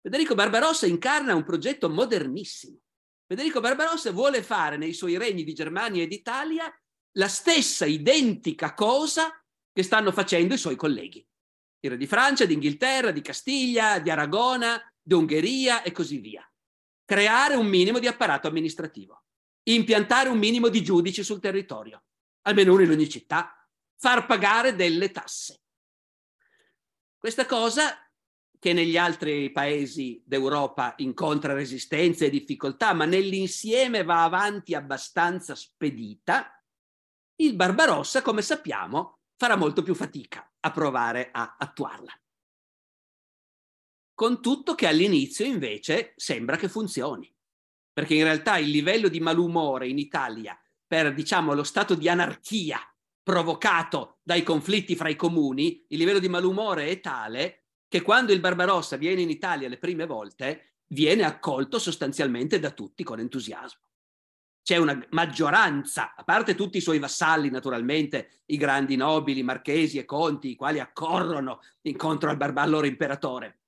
[0.00, 2.78] Federico Barbarossa incarna un progetto modernissimo.
[3.26, 6.72] Federico Barbarossa vuole fare nei suoi regni di Germania e d'Italia
[7.16, 9.30] la stessa identica cosa
[9.70, 11.24] che stanno facendo i suoi colleghi.
[11.80, 16.48] Il re di Francia, di Inghilterra, di Castiglia, di Aragona, d'Ungheria e così via.
[17.04, 19.24] Creare un minimo di apparato amministrativo,
[19.64, 22.04] impiantare un minimo di giudici sul territorio,
[22.42, 23.54] almeno uno in ogni città,
[23.96, 25.60] far pagare delle tasse.
[27.18, 27.96] Questa cosa
[28.58, 36.64] che negli altri paesi d'Europa incontra resistenze e difficoltà, ma nell'insieme va avanti abbastanza spedita,
[37.36, 42.21] il Barbarossa, come sappiamo, farà molto più fatica a provare a attuarla
[44.22, 47.28] con tutto che all'inizio invece sembra che funzioni,
[47.92, 50.56] perché in realtà il livello di malumore in Italia
[50.86, 52.78] per, diciamo, lo stato di anarchia
[53.20, 58.38] provocato dai conflitti fra i comuni, il livello di malumore è tale che quando il
[58.38, 63.80] Barbarossa viene in Italia le prime volte, viene accolto sostanzialmente da tutti con entusiasmo.
[64.62, 70.04] C'è una maggioranza, a parte tutti i suoi vassalli naturalmente, i grandi nobili, marchesi e
[70.04, 73.61] conti, i quali accorrono incontro al, barba- al loro imperatore,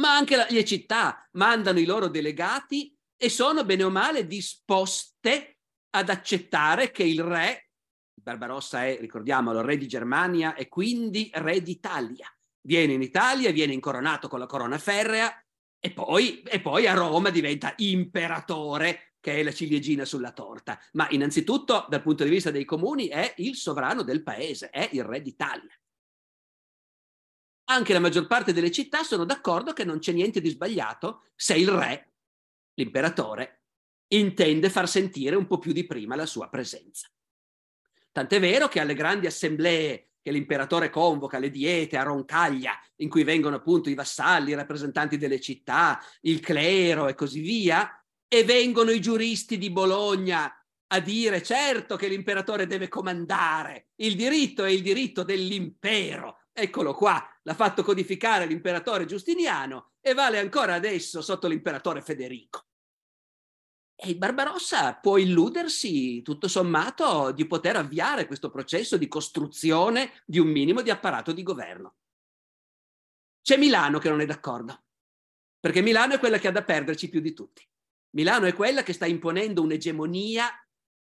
[0.00, 5.58] ma anche le città mandano i loro delegati e sono bene o male disposte
[5.90, 7.70] ad accettare che il re,
[8.14, 12.26] Barbarossa è, ricordiamolo, re di Germania e quindi re d'Italia,
[12.62, 15.32] viene in Italia, viene incoronato con la corona ferrea
[15.78, 20.78] e poi, e poi a Roma diventa imperatore, che è la ciliegina sulla torta.
[20.92, 25.04] Ma innanzitutto, dal punto di vista dei comuni, è il sovrano del paese, è il
[25.04, 25.74] re d'Italia
[27.70, 31.54] anche la maggior parte delle città sono d'accordo che non c'è niente di sbagliato se
[31.56, 32.12] il re,
[32.74, 33.62] l'imperatore,
[34.08, 37.08] intende far sentire un po' più di prima la sua presenza.
[38.10, 43.22] Tant'è vero che alle grandi assemblee che l'imperatore convoca, le diete a Roncaglia, in cui
[43.22, 48.90] vengono appunto i vassalli, i rappresentanti delle città, il clero e così via, e vengono
[48.90, 50.52] i giuristi di Bologna
[50.92, 57.24] a dire certo che l'imperatore deve comandare, il diritto è il diritto dell'impero, eccolo qua,
[57.42, 62.66] l'ha fatto codificare l'imperatore Giustiniano e vale ancora adesso sotto l'imperatore Federico.
[64.02, 70.48] E Barbarossa può illudersi, tutto sommato, di poter avviare questo processo di costruzione di un
[70.48, 71.96] minimo di apparato di governo.
[73.42, 74.84] C'è Milano che non è d'accordo,
[75.58, 77.66] perché Milano è quella che ha da perderci più di tutti.
[78.12, 80.48] Milano è quella che sta imponendo un'egemonia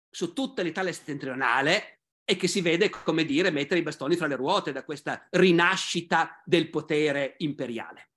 [0.10, 1.95] su tutta l'Italia settentrionale
[2.28, 6.42] e che si vede, come dire, mettere i bastoni fra le ruote da questa rinascita
[6.44, 8.14] del potere imperiale.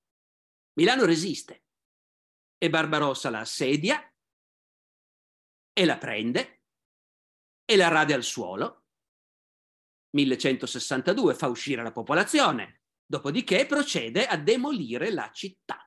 [0.78, 1.66] Milano resiste
[2.56, 4.02] e Barbarossa la assedia
[5.72, 6.62] e la prende
[7.64, 8.86] e la rade al suolo.
[10.10, 15.86] 1162 fa uscire la popolazione, dopodiché procede a demolire la città,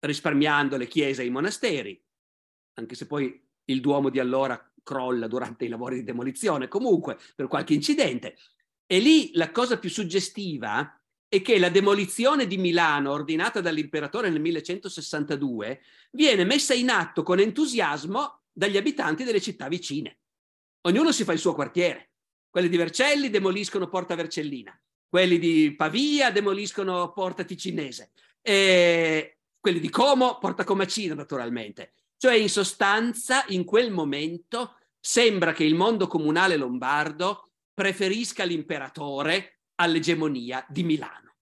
[0.00, 2.02] risparmiando le chiese e i monasteri,
[2.78, 7.48] anche se poi il Duomo di allora crolla durante i lavori di demolizione, comunque per
[7.48, 8.36] qualche incidente.
[8.86, 10.96] E lì la cosa più suggestiva
[11.28, 15.80] è che la demolizione di Milano, ordinata dall'imperatore nel 1162,
[16.12, 20.18] viene messa in atto con entusiasmo dagli abitanti delle città vicine.
[20.82, 22.10] Ognuno si fa il suo quartiere.
[22.48, 29.90] Quelli di Vercelli demoliscono Porta Vercellina, quelli di Pavia demoliscono Porta Ticinese, e quelli di
[29.90, 31.92] Como Porta Comacina, naturalmente.
[32.16, 40.64] Cioè, in sostanza, in quel momento sembra che il mondo comunale lombardo preferisca l'imperatore all'egemonia
[40.68, 41.34] di Milano.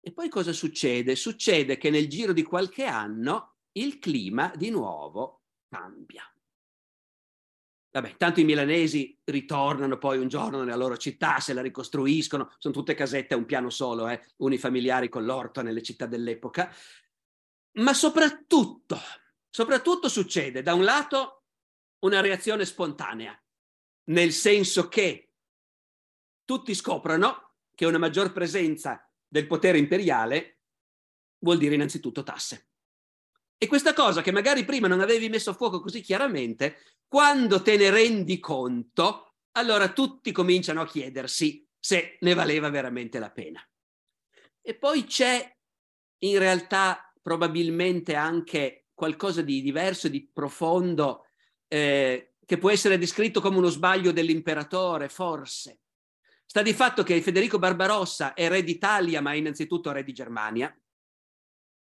[0.00, 1.14] E poi cosa succede?
[1.16, 6.24] Succede che nel giro di qualche anno il clima di nuovo cambia.
[7.92, 12.72] Vabbè, tanto i milanesi ritornano poi un giorno nella loro città, se la ricostruiscono, sono
[12.72, 16.72] tutte casette a un piano solo, eh, unifamiliari con l'orto nelle città dell'epoca,
[17.72, 18.98] ma soprattutto,
[19.48, 21.44] soprattutto succede da un lato
[22.00, 23.38] una reazione spontanea,
[24.04, 25.34] nel senso che
[26.44, 30.62] tutti scoprono che una maggior presenza del potere imperiale
[31.38, 32.68] vuol dire innanzitutto tasse.
[33.56, 37.76] E questa cosa che magari prima non avevi messo a fuoco così chiaramente, quando te
[37.76, 43.62] ne rendi conto, allora tutti cominciano a chiedersi se ne valeva veramente la pena.
[44.62, 45.56] E poi c'è
[46.22, 51.26] in realtà probabilmente anche qualcosa di diverso di profondo
[51.68, 55.80] eh, che può essere descritto come uno sbaglio dell'imperatore, forse.
[56.44, 60.76] Sta di fatto che Federico Barbarossa è re d'Italia, ma è innanzitutto re di Germania,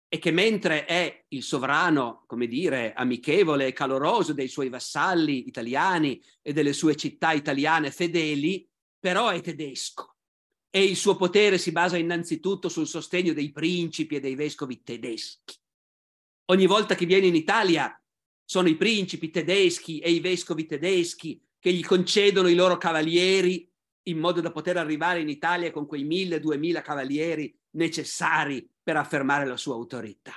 [0.08, 6.24] e che mentre è il sovrano, come dire, amichevole e caloroso dei suoi vassalli italiani
[6.42, 8.68] e delle sue città italiane fedeli,
[9.00, 10.19] però è tedesco
[10.70, 15.56] e il suo potere si basa innanzitutto sul sostegno dei principi e dei vescovi tedeschi.
[16.52, 17.94] Ogni volta che viene in Italia
[18.44, 23.72] sono i principi tedeschi e i vescovi tedeschi che gli concedono i loro cavalieri
[24.04, 29.46] in modo da poter arrivare in Italia con quei mille, duemila cavalieri necessari per affermare
[29.46, 30.34] la sua autorità.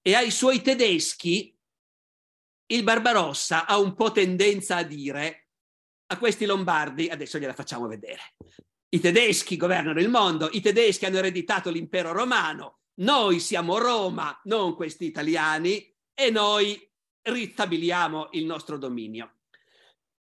[0.00, 1.54] E ai suoi tedeschi
[2.66, 5.48] il Barbarossa ha un po' tendenza a dire
[6.06, 8.20] a questi lombardi, adesso gliela facciamo vedere.
[8.92, 14.74] I tedeschi governano il mondo, i tedeschi hanno ereditato l'impero romano, noi siamo Roma, non
[14.74, 16.78] questi italiani, e noi
[17.22, 19.38] ristabiliamo il nostro dominio.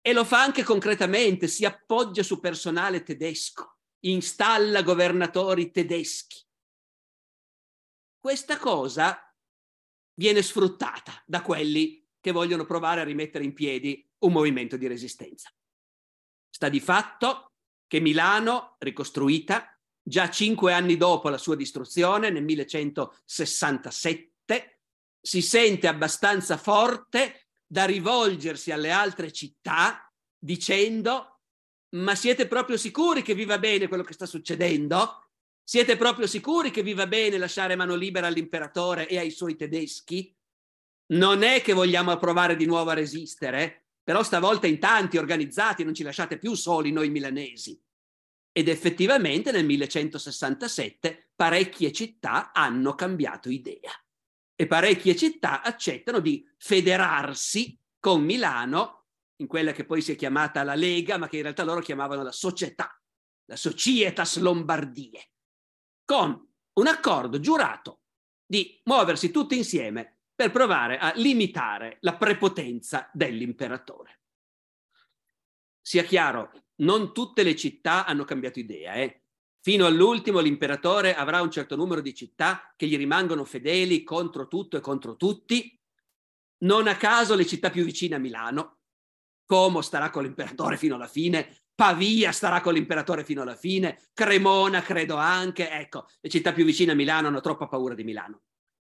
[0.02, 6.48] E lo fa anche concretamente, si appoggia su personale tedesco, installa governatori tedeschi
[8.20, 9.18] questa cosa
[10.14, 15.50] viene sfruttata da quelli che vogliono provare a rimettere in piedi un movimento di resistenza.
[16.50, 17.49] Sta di fatto
[17.90, 24.78] che Milano, ricostruita già cinque anni dopo la sua distruzione, nel 1167,
[25.20, 31.40] si sente abbastanza forte da rivolgersi alle altre città dicendo
[31.96, 35.30] ma siete proprio sicuri che vi va bene quello che sta succedendo?
[35.64, 40.32] Siete proprio sicuri che vi va bene lasciare mano libera all'imperatore e ai suoi tedeschi?
[41.06, 45.94] Non è che vogliamo provare di nuovo a resistere, però stavolta in tanti organizzati, non
[45.94, 47.80] ci lasciate più soli noi milanesi.
[48.50, 53.92] Ed effettivamente nel 1167 parecchie città hanno cambiato idea
[54.56, 59.04] e parecchie città accettano di federarsi con Milano
[59.36, 62.24] in quella che poi si è chiamata la Lega, ma che in realtà loro chiamavano
[62.24, 63.00] la società,
[63.44, 65.30] la Societas Lombardie
[66.04, 68.00] con un accordo giurato
[68.44, 74.20] di muoversi tutti insieme per provare a limitare la prepotenza dell'imperatore.
[75.82, 78.94] Sia chiaro, non tutte le città hanno cambiato idea.
[78.94, 79.24] Eh?
[79.60, 84.78] Fino all'ultimo l'imperatore avrà un certo numero di città che gli rimangono fedeli contro tutto
[84.78, 85.78] e contro tutti.
[86.60, 88.78] Non a caso le città più vicine a Milano,
[89.44, 94.80] Como starà con l'imperatore fino alla fine, Pavia starà con l'imperatore fino alla fine, Cremona
[94.80, 98.42] credo anche, ecco, le città più vicine a Milano hanno troppa paura di Milano.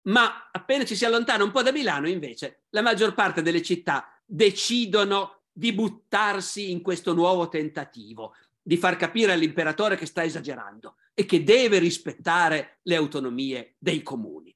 [0.02, 4.20] Ma appena ci si allontana un po' da Milano, invece, la maggior parte delle città
[4.24, 11.26] decidono di buttarsi in questo nuovo tentativo, di far capire all'imperatore che sta esagerando e
[11.26, 14.54] che deve rispettare le autonomie dei comuni.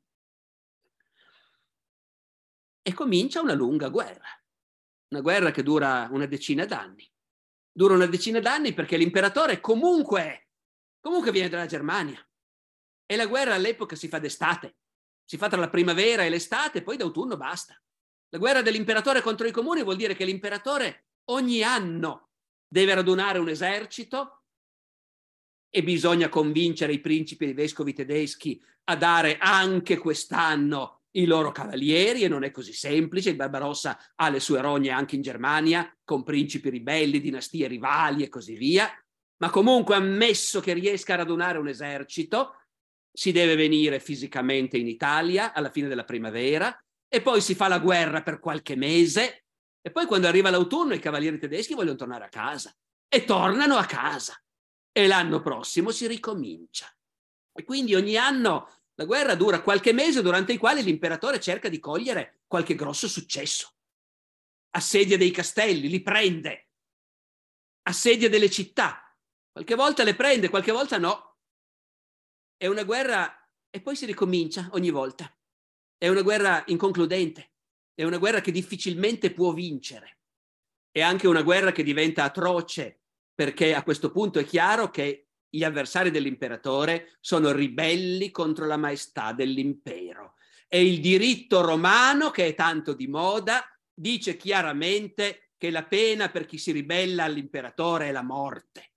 [2.83, 4.29] E comincia una lunga guerra,
[5.09, 7.11] una guerra che dura una decina d'anni.
[7.75, 10.51] Dura una decina d'anni perché l'imperatore comunque,
[11.01, 12.25] comunque viene dalla Germania
[13.07, 14.77] e la guerra all'epoca si fa d'estate,
[15.25, 17.81] si fa tra la primavera e l'estate, poi d'autunno basta.
[18.31, 22.31] La guerra dell'imperatore contro i comuni vuol dire che l'imperatore ogni anno
[22.67, 24.45] deve radunare un esercito
[25.69, 31.53] e bisogna convincere i principi e i vescovi tedeschi a dare anche quest'anno i loro
[31.53, 33.31] cavalieri e non è così semplice.
[33.31, 38.29] Il Barbarossa ha le sue rogne anche in Germania, con principi ribelli, dinastie rivali e
[38.29, 38.91] così via.
[39.39, 42.62] Ma comunque, ammesso che riesca a radunare un esercito,
[43.13, 46.77] si deve venire fisicamente in Italia alla fine della primavera
[47.09, 49.45] e poi si fa la guerra per qualche mese
[49.83, 52.75] e poi quando arriva l'autunno i cavalieri tedeschi vogliono tornare a casa
[53.09, 54.41] e tornano a casa
[54.91, 56.91] e l'anno prossimo si ricomincia.
[57.53, 61.79] E quindi ogni anno la guerra dura qualche mese durante i quali l'imperatore cerca di
[61.79, 63.75] cogliere qualche grosso successo.
[64.75, 66.69] Assedia dei castelli, li prende.
[67.83, 69.15] Assedia delle città.
[69.51, 71.32] Qualche volta le prende, qualche volta no.
[72.63, 75.37] È una guerra e poi si ricomincia ogni volta.
[75.99, 77.55] È una guerra inconcludente,
[77.93, 80.21] è una guerra che difficilmente può vincere.
[80.93, 83.01] È anche una guerra che diventa atroce
[83.35, 89.33] perché a questo punto è chiaro che gli avversari dell'imperatore sono ribelli contro la maestà
[89.33, 90.35] dell'impero.
[90.69, 96.47] E il diritto romano, che è tanto di moda, dice chiaramente che la pena per
[96.47, 98.93] chi si ribella all'imperatore è la morte.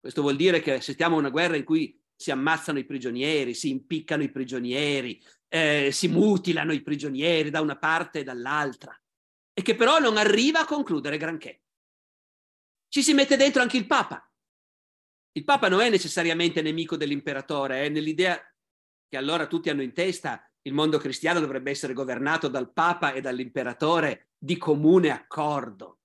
[0.00, 3.70] Questo vuol dire che assistiamo a una guerra in cui si ammazzano i prigionieri, si
[3.70, 9.00] impiccano i prigionieri, eh, si mutilano i prigionieri da una parte e dall'altra,
[9.52, 11.62] e che però non arriva a concludere granché.
[12.88, 14.28] Ci si mette dentro anche il Papa.
[15.30, 18.36] Il Papa non è necessariamente nemico dell'imperatore, è nell'idea
[19.06, 23.20] che allora tutti hanno in testa il mondo cristiano dovrebbe essere governato dal Papa e
[23.20, 26.00] dall'imperatore di comune accordo.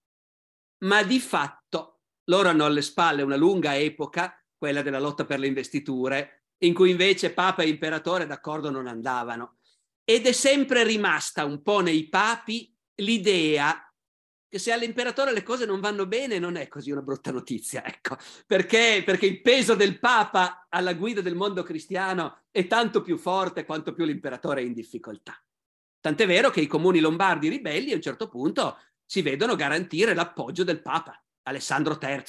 [0.83, 5.47] Ma di fatto loro hanno alle spalle una lunga epoca, quella della lotta per le
[5.47, 9.57] investiture, in cui invece Papa e Imperatore d'accordo non andavano.
[10.05, 13.93] Ed è sempre rimasta un po' nei papi l'idea
[14.47, 18.15] che se all'imperatore le cose non vanno bene non è così una brutta notizia, ecco,
[18.47, 23.65] perché, perché il peso del Papa alla guida del mondo cristiano è tanto più forte
[23.65, 25.37] quanto più l'imperatore è in difficoltà.
[25.99, 30.63] Tant'è vero che i comuni lombardi ribelli a un certo punto si vedono garantire l'appoggio
[30.63, 32.23] del Papa, Alessandro III.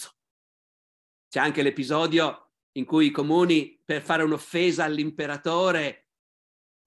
[1.34, 6.10] C'è anche l'episodio in cui i comuni per fare un'offesa all'imperatore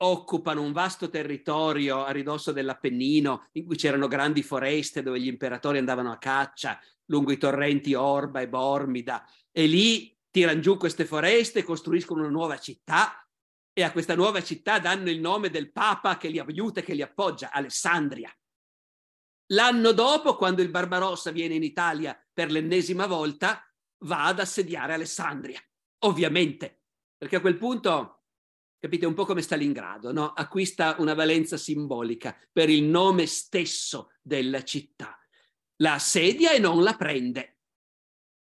[0.04, 5.80] occupano un vasto territorio a ridosso dell'Appennino in cui c'erano grandi foreste dove gli imperatori
[5.80, 11.64] andavano a caccia lungo i torrenti Orba e Bormida e lì tirano giù queste foreste,
[11.64, 13.30] costruiscono una nuova città
[13.74, 16.94] e a questa nuova città danno il nome del Papa che li aiuta e che
[16.94, 18.34] li appoggia, Alessandria.
[19.48, 23.62] L'anno dopo, quando il Barbarossa viene in Italia per l'ennesima volta,
[24.00, 25.62] va ad assediare Alessandria
[26.00, 26.84] ovviamente,
[27.18, 28.26] perché a quel punto,
[28.80, 30.34] capite, un po' come Stalingrado, no?
[30.34, 35.18] acquista una valenza simbolica per il nome stesso della città.
[35.78, 37.60] La assedia e non la prende.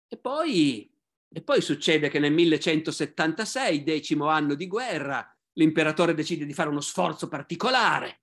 [0.09, 0.91] E poi,
[1.33, 6.81] e poi succede che nel 1176, decimo anno di guerra, l'imperatore decide di fare uno
[6.81, 8.23] sforzo particolare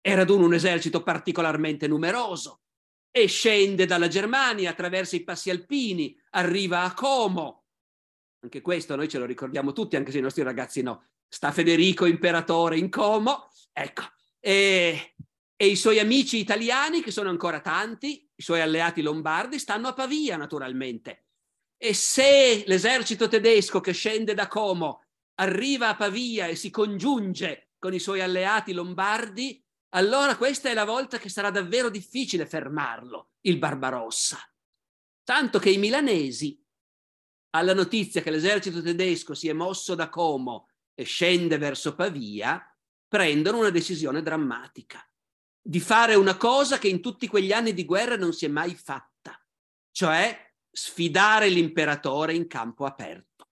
[0.00, 2.62] e raduna un esercito particolarmente numeroso
[3.10, 7.64] e scende dalla Germania attraverso i passi alpini, arriva a Como,
[8.42, 11.06] anche questo noi ce lo ricordiamo tutti, anche se i nostri ragazzi no.
[11.28, 14.02] Sta Federico imperatore in Como, ecco,
[14.38, 15.14] e,
[15.56, 19.94] e i suoi amici italiani, che sono ancora tanti, i suoi alleati lombardi, stanno a
[19.94, 21.26] Pavia naturalmente.
[21.76, 25.04] E se l'esercito tedesco che scende da Como
[25.36, 29.64] arriva a Pavia e si congiunge con i suoi alleati lombardi,
[29.94, 34.51] allora questa è la volta che sarà davvero difficile fermarlo, il Barbarossa.
[35.24, 36.60] Tanto che i milanesi
[37.50, 42.64] alla notizia che l'esercito tedesco si è mosso da Como e scende verso Pavia,
[43.06, 45.06] prendono una decisione drammatica,
[45.60, 48.74] di fare una cosa che in tutti quegli anni di guerra non si è mai
[48.74, 49.38] fatta,
[49.90, 53.48] cioè sfidare l'imperatore in campo aperto.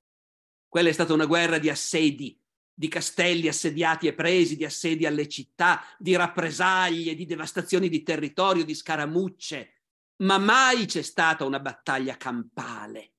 [0.67, 2.41] Quella è stata una guerra di assedi,
[2.73, 8.65] di castelli assediati e presi, di assedi alle città, di rappresaglie, di devastazioni di territorio,
[8.65, 9.80] di scaramucce,
[10.21, 13.15] ma mai c'è stata una battaglia campale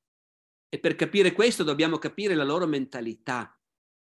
[0.70, 3.58] e per capire questo dobbiamo capire la loro mentalità.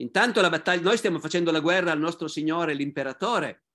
[0.01, 3.67] Intanto la battaglia, noi stiamo facendo la guerra al nostro Signore, l'imperatore.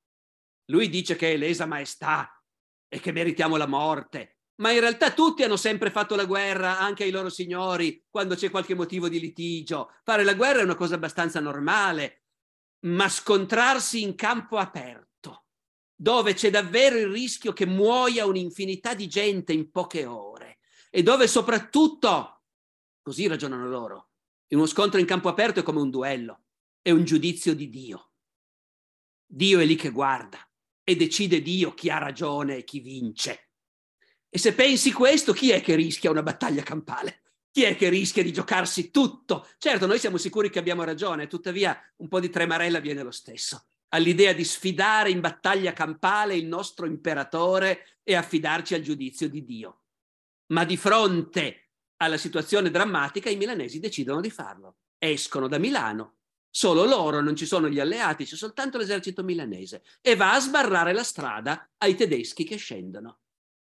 [0.66, 2.41] Lui dice che è lesa maestà
[2.88, 4.39] e che meritiamo la morte.
[4.55, 8.49] Ma in realtà tutti hanno sempre fatto la guerra, anche ai loro signori, quando c'è
[8.49, 9.91] qualche motivo di litigio.
[10.03, 12.26] Fare la guerra è una cosa abbastanza normale,
[12.86, 15.12] ma scontrarsi in campo aperto,
[16.04, 21.28] dove c'è davvero il rischio che muoia un'infinità di gente in poche ore e dove
[21.28, 22.41] soprattutto,
[23.01, 24.10] così ragionano loro,
[24.49, 26.43] uno scontro in campo aperto è come un duello,
[26.82, 28.12] è un giudizio di Dio.
[29.26, 30.45] Dio è lì che guarda
[30.84, 33.51] e decide Dio chi ha ragione e chi vince.
[34.28, 37.22] E se pensi questo, chi è che rischia una battaglia campale?
[37.49, 39.47] Chi è che rischia di giocarsi tutto?
[39.58, 43.68] Certo, noi siamo sicuri che abbiamo ragione, tuttavia un po' di tremarella viene lo stesso
[43.93, 49.83] all'idea di sfidare in battaglia campale il nostro imperatore e affidarci al giudizio di Dio.
[50.47, 54.77] Ma di fronte alla situazione drammatica, i milanesi decidono di farlo.
[54.97, 56.17] Escono da Milano,
[56.49, 60.93] solo loro, non ci sono gli alleati, c'è soltanto l'esercito milanese, e va a sbarrare
[60.93, 63.19] la strada ai tedeschi che scendono.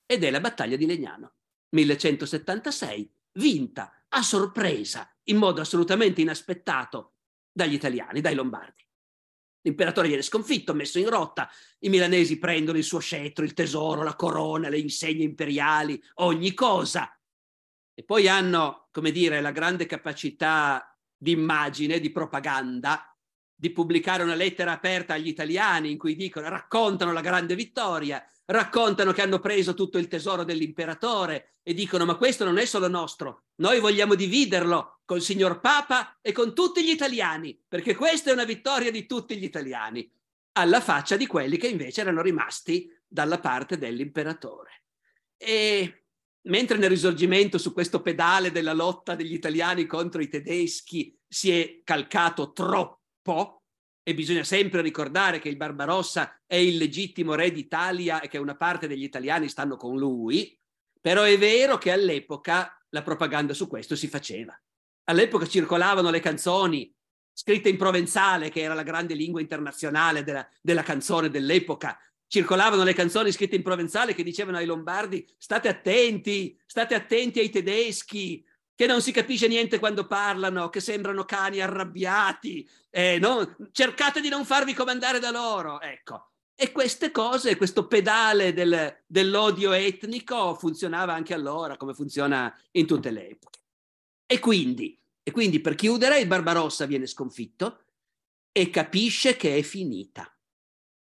[0.07, 1.35] Ed è la battaglia di Legnano,
[1.71, 7.15] 1176, vinta a sorpresa, in modo assolutamente inaspettato,
[7.53, 8.84] dagli italiani, dai lombardi.
[9.65, 11.51] L'imperatore viene sconfitto, messo in rotta,
[11.81, 17.11] i milanesi prendono il suo scettro, il tesoro, la corona, le insegne imperiali, ogni cosa,
[17.95, 23.17] e poi hanno, come dire, la grande capacità di immagine, di propaganda,
[23.55, 29.13] di pubblicare una lettera aperta agli italiani in cui dicono, raccontano la grande vittoria, raccontano
[29.13, 33.45] che hanno preso tutto il tesoro dell'imperatore e dicono ma questo non è solo nostro,
[33.57, 38.45] noi vogliamo dividerlo col signor Papa e con tutti gli italiani, perché questa è una
[38.45, 40.11] vittoria di tutti gli italiani,
[40.53, 44.85] alla faccia di quelli che invece erano rimasti dalla parte dell'imperatore.
[45.37, 46.05] E
[46.43, 51.81] mentre nel risorgimento su questo pedale della lotta degli italiani contro i tedeschi si è
[51.83, 53.64] calcato troppo,
[54.07, 58.55] e bisogna sempre ricordare che il Barbarossa è il legittimo re d'Italia e che una
[58.55, 60.57] parte degli italiani stanno con lui,
[61.01, 64.57] però è vero che all'epoca la propaganda su questo si faceva.
[65.05, 66.95] All'epoca circolavano le canzoni
[67.33, 72.95] scritte in provenzale, che era la grande lingua internazionale della, della canzone dell'epoca, circolavano le
[72.95, 78.45] canzoni scritte in provenzale che dicevano ai lombardi state attenti, state attenti ai tedeschi,
[78.75, 83.57] che non si capisce niente quando parlano, che sembrano cani arrabbiati, eh, no?
[83.73, 86.31] cercate di non farvi comandare da loro, ecco.
[86.57, 93.11] E queste cose, questo pedale del, dell'odio etnico funzionava anche allora, come funziona in tutte
[93.11, 93.59] le epoche.
[94.27, 97.85] E quindi, e quindi per chiudere, il Barbarossa viene sconfitto
[98.53, 100.29] e capisce che è finita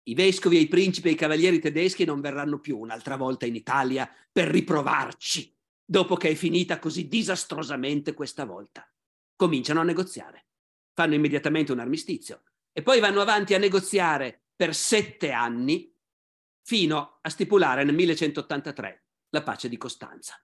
[0.09, 4.11] i vescovi i principi e i cavalieri tedeschi non verranno più un'altra volta in Italia
[4.33, 5.55] per riprovarci,
[5.91, 8.87] dopo che è finita così disastrosamente questa volta.
[9.35, 10.49] Cominciano a negoziare,
[10.93, 15.91] fanno immediatamente un armistizio e poi vanno avanti a negoziare per sette anni
[16.63, 20.39] fino a stipulare nel 1183 la pace di Costanza.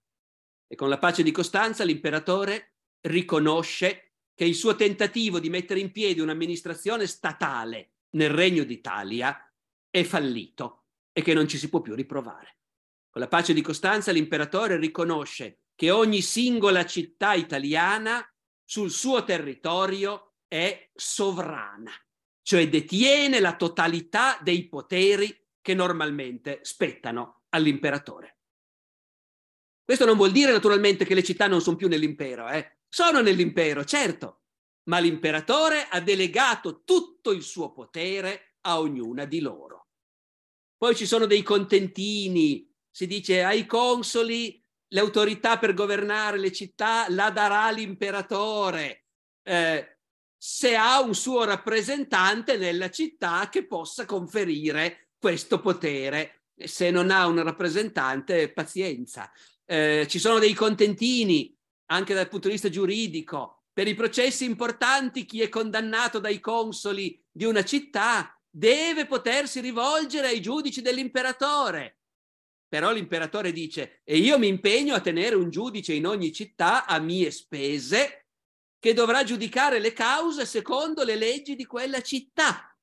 [0.66, 5.92] E con la pace di Costanza l'imperatore riconosce che il suo tentativo di mettere in
[5.92, 9.38] piedi un'amministrazione statale nel Regno d'Italia
[9.90, 12.60] è fallito e che non ci si può più riprovare.
[13.14, 18.28] Con la pace di Costanza l'imperatore riconosce che ogni singola città italiana
[18.64, 21.92] sul suo territorio è sovrana,
[22.42, 28.38] cioè detiene la totalità dei poteri che normalmente spettano all'imperatore.
[29.84, 32.78] Questo non vuol dire naturalmente che le città non sono più nell'impero, eh?
[32.88, 34.40] sono nell'impero, certo,
[34.88, 39.90] ma l'imperatore ha delegato tutto il suo potere a ognuna di loro.
[40.76, 47.30] Poi ci sono dei contentini, si dice ai consoli l'autorità per governare le città la
[47.30, 49.06] darà l'imperatore.
[49.42, 49.98] Eh,
[50.38, 56.44] se ha un suo rappresentante nella città che possa conferire questo potere.
[56.54, 59.28] Se non ha un rappresentante, pazienza.
[59.64, 61.52] Eh, ci sono dei contentini
[61.86, 63.64] anche dal punto di vista giuridico.
[63.72, 70.28] Per i processi importanti, chi è condannato dai consoli di una città deve potersi rivolgere
[70.28, 71.98] ai giudici dell'imperatore.
[72.74, 76.98] Però l'imperatore dice, e io mi impegno a tenere un giudice in ogni città a
[76.98, 78.26] mie spese,
[78.80, 82.76] che dovrà giudicare le cause secondo le leggi di quella città.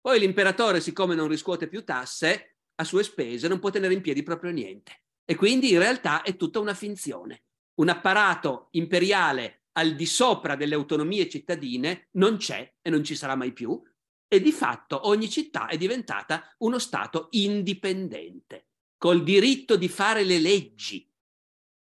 [0.00, 4.22] Poi l'imperatore, siccome non riscuote più tasse, a sue spese non può tenere in piedi
[4.22, 5.02] proprio niente.
[5.26, 7.42] E quindi in realtà è tutta una finzione.
[7.80, 13.34] Un apparato imperiale al di sopra delle autonomie cittadine non c'è e non ci sarà
[13.34, 13.78] mai più,
[14.26, 18.67] e di fatto ogni città è diventata uno Stato indipendente,
[18.98, 21.10] col diritto di fare le leggi.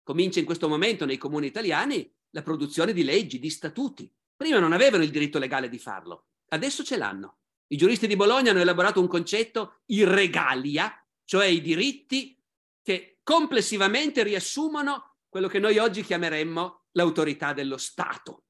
[0.03, 4.13] Comincia in questo momento nei comuni italiani la produzione di leggi, di statuti.
[4.37, 7.39] Prima non avevano il diritto legale di farlo, adesso ce l'hanno.
[7.69, 10.95] I giuristi di Bologna hanno elaborato un concetto, il regalia,
[11.25, 12.41] cioè i diritti
[12.83, 18.45] che complessivamente riassumono quello che noi oggi chiameremmo l'autorità dello Stato.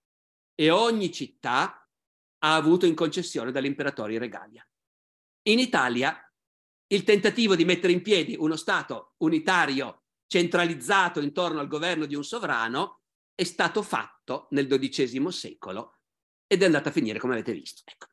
[0.55, 1.89] E ogni città
[2.39, 4.69] ha avuto in concessione dall'imperatore regalia.
[5.49, 6.26] In Italia
[6.89, 12.24] il tentativo di mettere in piedi uno Stato unitario centralizzato intorno al governo di un
[12.24, 13.03] sovrano
[13.34, 15.99] è stato fatto nel XII secolo
[16.47, 17.82] ed è andato a finire come avete visto.
[17.84, 18.07] Ecco.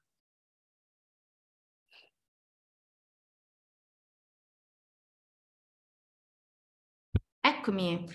[7.45, 8.05] Eccomi,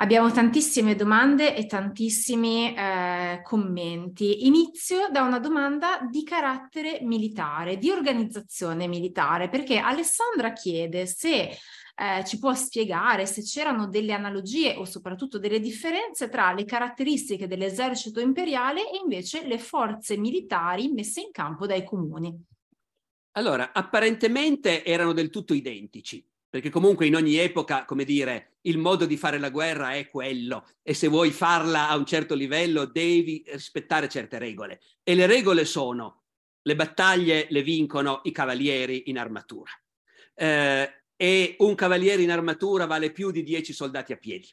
[0.00, 4.46] abbiamo tantissime domande e tantissimi eh, commenti.
[4.46, 12.24] Inizio da una domanda di carattere militare, di organizzazione militare, perché Alessandra chiede se eh,
[12.24, 18.20] ci può spiegare se c'erano delle analogie o soprattutto delle differenze tra le caratteristiche dell'esercito
[18.20, 22.34] imperiale e invece le forze militari messe in campo dai comuni.
[23.32, 29.06] Allora, apparentemente erano del tutto identici, perché comunque in ogni epoca, come dire, il modo
[29.06, 33.44] di fare la guerra è quello e se vuoi farla a un certo livello devi
[33.46, 34.80] rispettare certe regole.
[35.04, 36.24] E le regole sono
[36.62, 39.70] le battaglie le vincono i cavalieri in armatura.
[40.34, 44.48] Eh, e un cavaliere in armatura vale più di dieci soldati a piedi.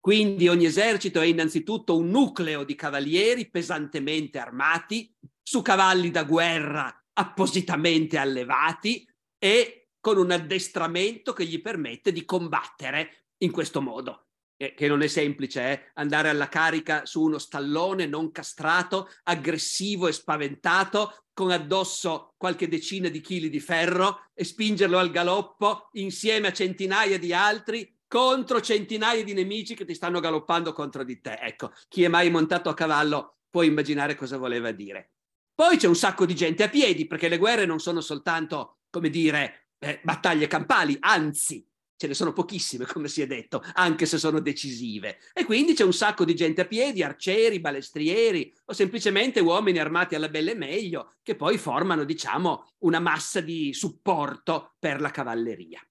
[0.00, 7.04] Quindi ogni esercito è innanzitutto un nucleo di cavalieri pesantemente armati, su cavalli da guerra
[7.12, 9.06] appositamente allevati
[9.38, 14.26] e con un addestramento che gli permette di combattere in questo modo
[14.74, 15.90] che non è semplice, eh?
[15.94, 23.08] andare alla carica su uno stallone non castrato, aggressivo e spaventato, con addosso qualche decina
[23.08, 29.24] di chili di ferro e spingerlo al galoppo insieme a centinaia di altri contro centinaia
[29.24, 31.38] di nemici che ti stanno galoppando contro di te.
[31.40, 35.12] Ecco, chi è mai montato a cavallo può immaginare cosa voleva dire.
[35.54, 39.08] Poi c'è un sacco di gente a piedi, perché le guerre non sono soltanto, come
[39.08, 41.66] dire, eh, battaglie campali, anzi,
[41.96, 45.18] ce ne sono pochissime, come si è detto, anche se sono decisive.
[45.34, 50.14] E quindi c'è un sacco di gente a piedi, arcieri, balestrieri o semplicemente uomini armati
[50.14, 55.86] alla belle meglio, che poi formano, diciamo, una massa di supporto per la cavalleria.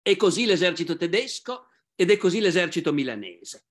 [0.00, 3.66] È così l'esercito tedesco ed è così l'esercito milanese.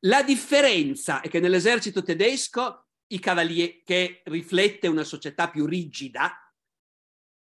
[0.00, 6.32] La differenza è che nell'esercito tedesco, i cavalieri, che riflette una società più rigida,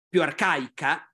[0.09, 1.09] più arcaica,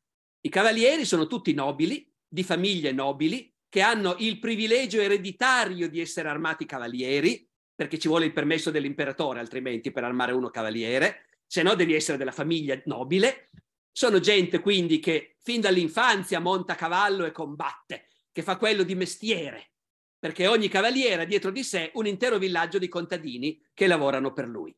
[0.45, 6.27] i cavalieri sono tutti nobili, di famiglie nobili che hanno il privilegio ereditario di essere
[6.27, 11.75] armati cavalieri, perché ci vuole il permesso dell'imperatore altrimenti per armare uno cavaliere, se no
[11.75, 13.49] devi essere della famiglia nobile.
[13.91, 18.95] Sono gente quindi che fin dall'infanzia monta a cavallo e combatte, che fa quello di
[18.95, 19.71] mestiere,
[20.19, 24.47] perché ogni cavaliere ha dietro di sé un intero villaggio di contadini che lavorano per
[24.47, 24.75] lui.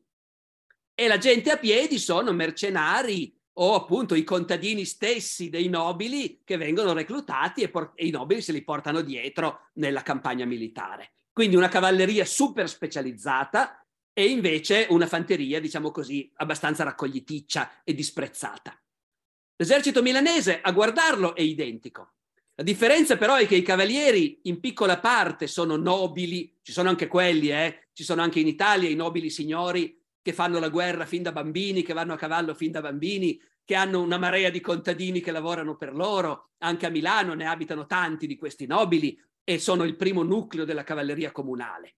[0.94, 6.56] E la gente a piedi sono mercenari o appunto i contadini stessi dei nobili che
[6.56, 11.12] vengono reclutati e, por- e, i nobili se li portano dietro nella campagna militare.
[11.32, 18.78] Quindi una cavalleria super specializzata e invece una fanteria, diciamo così, abbastanza raccogliticcia e disprezzata.
[19.56, 22.12] L'esercito milanese, a guardarlo, è identico.
[22.54, 27.06] La differenza però è che i cavalieri in piccola parte sono nobili, ci sono anche
[27.06, 27.88] quelli, eh?
[27.92, 31.84] ci sono anche in Italia i nobili signori che fanno la guerra fin da bambini,
[31.84, 35.76] che vanno a cavallo fin da bambini, che hanno una marea di contadini che lavorano
[35.76, 36.48] per loro.
[36.58, 40.82] Anche a Milano ne abitano tanti di questi nobili e sono il primo nucleo della
[40.82, 41.94] cavalleria comunale.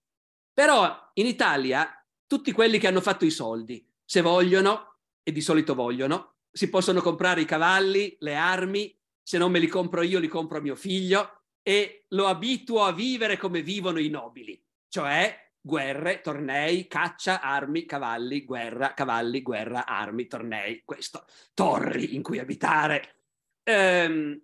[0.53, 1.91] Però in Italia
[2.27, 7.01] tutti quelli che hanno fatto i soldi, se vogliono, e di solito vogliono, si possono
[7.01, 11.45] comprare i cavalli, le armi, se non me li compro io li compro mio figlio
[11.63, 18.45] e lo abituo a vivere come vivono i nobili, cioè guerre, tornei, caccia, armi, cavalli,
[18.45, 23.23] guerra, cavalli, guerra, armi, tornei, questo, torri in cui abitare.
[23.65, 24.41] Ehm,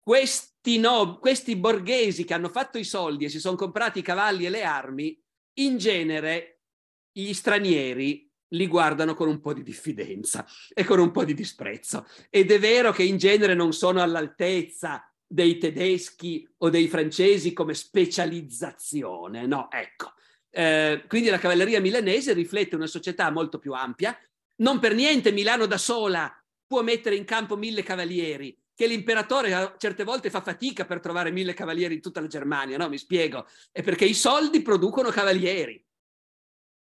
[0.00, 4.46] questi, no, questi borghesi che hanno fatto i soldi e si sono comprati i cavalli
[4.46, 5.20] e le armi,
[5.58, 6.60] in genere
[7.12, 12.06] gli stranieri li guardano con un po' di diffidenza e con un po' di disprezzo.
[12.30, 17.74] Ed è vero che in genere non sono all'altezza dei tedeschi o dei francesi come
[17.74, 20.12] specializzazione, no, ecco.
[20.58, 24.18] Eh, quindi la cavalleria milanese riflette una società molto più ampia.
[24.62, 26.34] Non per niente Milano da sola
[26.66, 31.52] può mettere in campo mille cavalieri, che l'imperatore certe volte fa fatica per trovare mille
[31.52, 32.88] cavalieri in tutta la Germania, no?
[32.88, 33.46] Mi spiego.
[33.70, 35.84] È perché i soldi producono cavalieri.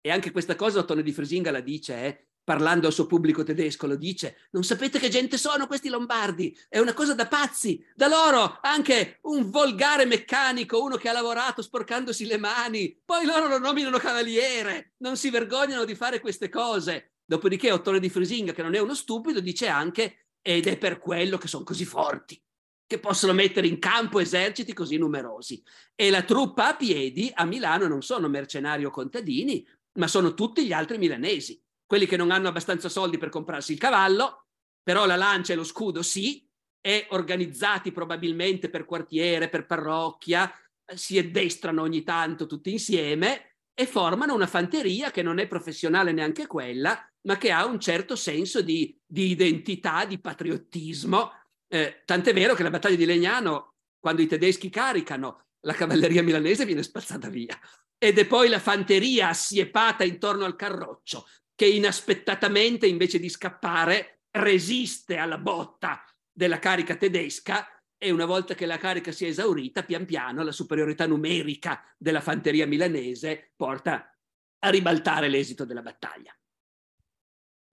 [0.02, 2.28] E anche questa cosa Ottone di Frisinga la dice, eh?
[2.44, 6.80] Parlando al suo pubblico tedesco, lo dice, non sapete che gente sono questi lombardi, è
[6.80, 12.26] una cosa da pazzi, da loro anche un volgare meccanico, uno che ha lavorato sporcandosi
[12.26, 17.14] le mani, poi loro lo nominano cavaliere, non si vergognano di fare queste cose.
[17.26, 21.38] Dopodiché Ottone di Frisinga, che non è uno stupido, dice anche, ed è per quello
[21.38, 22.40] che sono così forti,
[22.86, 25.64] che possono mettere in campo eserciti così numerosi.
[25.96, 30.66] E la truppa a piedi a Milano non sono mercenari o contadini, ma sono tutti
[30.66, 34.48] gli altri milanesi quelli che non hanno abbastanza soldi per comprarsi il cavallo,
[34.82, 36.48] però la lancia e lo scudo sì,
[36.86, 40.52] e organizzati probabilmente per quartiere, per parrocchia,
[40.94, 46.46] si addestrano ogni tanto tutti insieme e formano una fanteria che non è professionale neanche
[46.46, 51.32] quella, ma che ha un certo senso di, di identità, di patriottismo.
[51.68, 56.66] Eh, tant'è vero che la battaglia di Legnano, quando i tedeschi caricano, la cavalleria milanese
[56.66, 57.58] viene spazzata via.
[57.98, 61.26] Ed è poi la fanteria assiepata intorno al carroccio,
[61.56, 68.66] che inaspettatamente, invece di scappare, resiste alla botta della carica tedesca e una volta che
[68.66, 74.14] la carica si è esaurita, pian piano la superiorità numerica della fanteria milanese porta
[74.60, 76.36] a ribaltare l'esito della battaglia.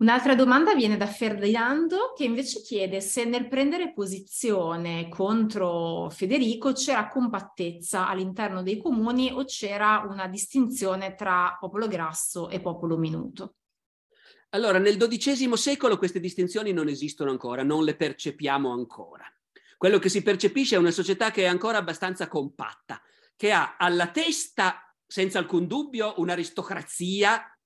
[0.00, 7.08] Un'altra domanda viene da Ferdinando che invece chiede se nel prendere posizione contro Federico c'era
[7.08, 13.56] compattezza all'interno dei comuni o c'era una distinzione tra popolo grasso e popolo minuto.
[14.52, 19.24] Allora, nel XII secolo queste distinzioni non esistono ancora, non le percepiamo ancora.
[19.76, 23.00] Quello che si percepisce è una società che è ancora abbastanza compatta,
[23.36, 27.56] che ha alla testa, senza alcun dubbio, un'aristocrazia,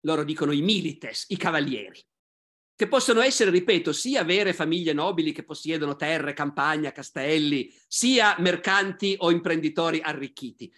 [0.00, 2.02] loro dicono i milites, i cavalieri,
[2.74, 9.16] che possono essere, ripeto, sia vere famiglie nobili che possiedono terre, campagna, castelli, sia mercanti
[9.18, 10.72] o imprenditori arricchiti.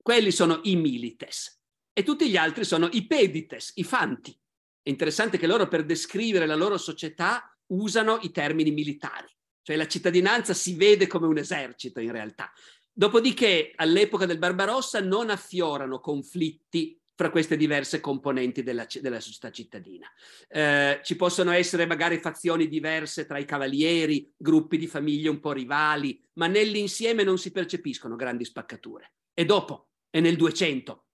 [0.00, 1.60] Quelli sono i milites.
[1.92, 4.34] E tutti gli altri sono i pedites, i fanti
[4.82, 9.28] è interessante che loro per descrivere la loro società usano i termini militari,
[9.62, 12.52] cioè la cittadinanza si vede come un esercito in realtà.
[12.92, 20.10] Dopodiché all'epoca del Barbarossa non affiorano conflitti fra queste diverse componenti della, della società cittadina.
[20.48, 25.52] Eh, ci possono essere magari fazioni diverse tra i cavalieri, gruppi di famiglie un po'
[25.52, 29.14] rivali, ma nell'insieme non si percepiscono grandi spaccature.
[29.32, 31.06] E dopo, è nel 200,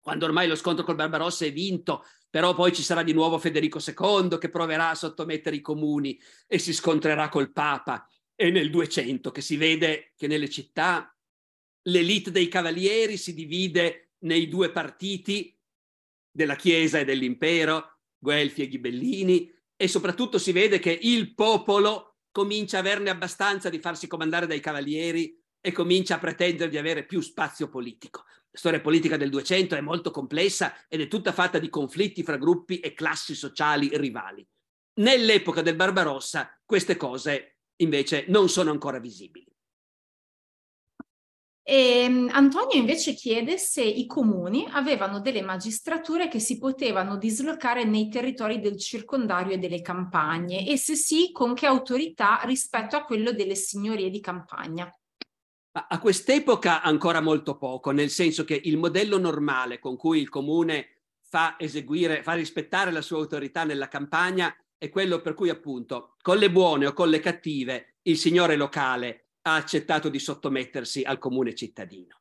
[0.00, 3.80] quando ormai lo scontro col Barbarossa è vinto, però poi ci sarà di nuovo Federico
[3.84, 8.08] II che proverà a sottomettere i comuni e si scontrerà col Papa.
[8.36, 11.14] E nel 200 che si vede che nelle città
[11.82, 15.54] l'elite dei cavalieri si divide nei due partiti
[16.30, 22.76] della Chiesa e dell'impero, Guelfi e Ghibellini, e soprattutto si vede che il popolo comincia
[22.76, 27.20] a averne abbastanza di farsi comandare dai cavalieri e comincia a pretendere di avere più
[27.20, 28.24] spazio politico.
[28.52, 32.80] Storia politica del 200 è molto complessa ed è tutta fatta di conflitti fra gruppi
[32.80, 34.46] e classi sociali rivali.
[35.00, 39.50] Nell'epoca del Barbarossa queste cose invece non sono ancora visibili.
[41.62, 47.84] E ehm, Antonio invece chiede se i comuni avevano delle magistrature che si potevano dislocare
[47.84, 53.04] nei territori del circondario e delle campagne e se sì, con che autorità rispetto a
[53.04, 54.90] quello delle signorie di campagna.
[55.72, 61.02] A quest'epoca ancora molto poco, nel senso che il modello normale con cui il comune
[61.20, 66.38] fa eseguire, fa rispettare la sua autorità nella campagna è quello per cui appunto con
[66.38, 71.54] le buone o con le cattive il signore locale ha accettato di sottomettersi al comune
[71.54, 72.18] cittadino.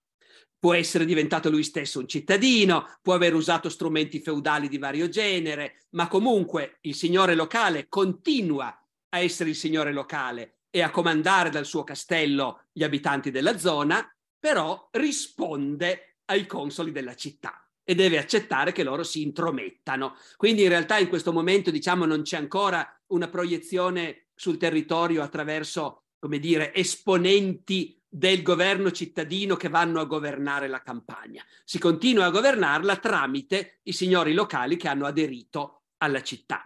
[0.59, 5.85] Può essere diventato lui stesso un cittadino, può aver usato strumenti feudali di vario genere,
[5.91, 8.67] ma comunque il signore locale continua
[9.09, 14.07] a essere il signore locale e a comandare dal suo castello gli abitanti della zona,
[14.39, 20.15] però risponde ai consoli della città e deve accettare che loro si intromettano.
[20.37, 26.03] Quindi in realtà in questo momento diciamo non c'è ancora una proiezione sul territorio attraverso,
[26.19, 31.43] come dire, esponenti del governo cittadino che vanno a governare la campagna.
[31.63, 36.63] Si continua a governarla tramite i signori locali che hanno aderito alla città.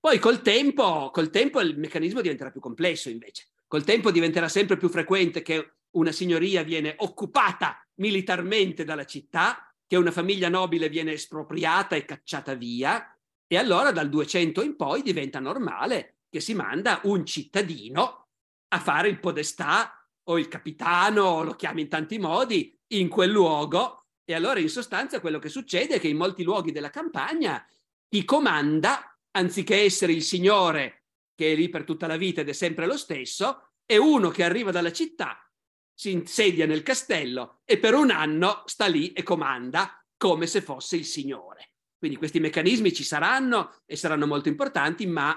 [0.00, 3.48] Poi col tempo, col tempo il meccanismo diventerà più complesso invece.
[3.66, 9.96] Col tempo diventerà sempre più frequente che una signoria viene occupata militarmente dalla città, che
[9.96, 13.12] una famiglia nobile viene espropriata e cacciata via,
[13.46, 18.28] e allora dal 200 in poi diventa normale che si manda un cittadino
[18.68, 24.04] a fare il podestà o il capitano, lo chiami in tanti modi, in quel luogo.
[24.24, 27.66] E allora in sostanza quello che succede è che in molti luoghi della campagna
[28.06, 32.52] chi comanda anziché essere il signore che è lì per tutta la vita ed è
[32.52, 35.48] sempre lo stesso, è uno che arriva dalla città,
[35.94, 40.96] si insedia nel castello e per un anno sta lì e comanda come se fosse
[40.96, 41.74] il signore.
[41.96, 45.36] Quindi questi meccanismi ci saranno e saranno molto importanti, ma,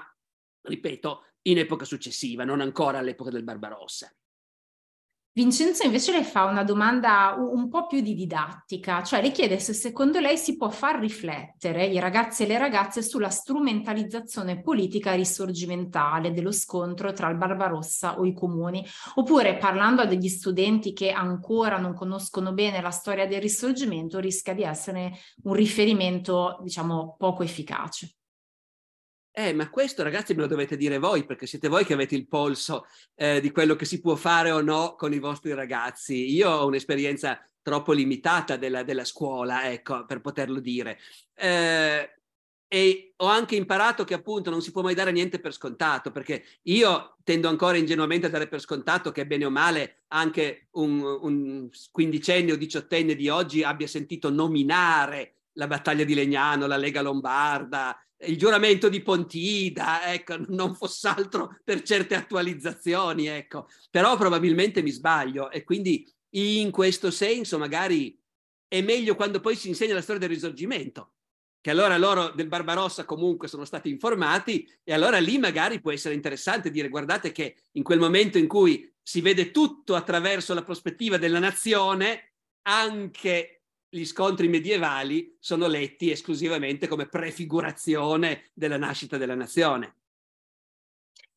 [0.62, 4.12] ripeto, in epoca successiva, non ancora all'epoca del Barbarossa.
[5.34, 9.72] Vincenzo invece le fa una domanda un po' più di didattica, cioè le chiede se
[9.72, 16.32] secondo lei si può far riflettere i ragazzi e le ragazze sulla strumentalizzazione politica risorgimentale
[16.32, 21.78] dello scontro tra il Barbarossa o i comuni, oppure parlando a degli studenti che ancora
[21.78, 25.12] non conoscono bene la storia del risorgimento rischia di essere
[25.44, 28.16] un riferimento, diciamo, poco efficace.
[29.34, 32.28] Eh, ma questo ragazzi me lo dovete dire voi, perché siete voi che avete il
[32.28, 36.32] polso eh, di quello che si può fare o no con i vostri ragazzi.
[36.34, 40.98] Io ho un'esperienza troppo limitata della, della scuola, ecco, per poterlo dire.
[41.34, 42.10] Eh,
[42.68, 46.44] e ho anche imparato che appunto non si può mai dare niente per scontato, perché
[46.62, 51.68] io tendo ancora ingenuamente a dare per scontato che bene o male anche un, un
[51.90, 57.96] quindicenne o diciottenne di oggi abbia sentito nominare la battaglia di Legnano, la Lega Lombarda,
[58.24, 63.68] il giuramento di Pontida, ecco, non fosse altro per certe attualizzazioni, ecco.
[63.90, 68.18] Però probabilmente mi sbaglio e quindi in questo senso magari
[68.66, 71.14] è meglio quando poi si insegna la storia del risorgimento,
[71.60, 76.14] che allora loro del Barbarossa comunque sono stati informati e allora lì magari può essere
[76.14, 81.18] interessante dire guardate che in quel momento in cui si vede tutto attraverso la prospettiva
[81.18, 82.32] della nazione,
[82.62, 83.61] anche
[83.94, 89.96] gli scontri medievali sono letti esclusivamente come prefigurazione della nascita della nazione.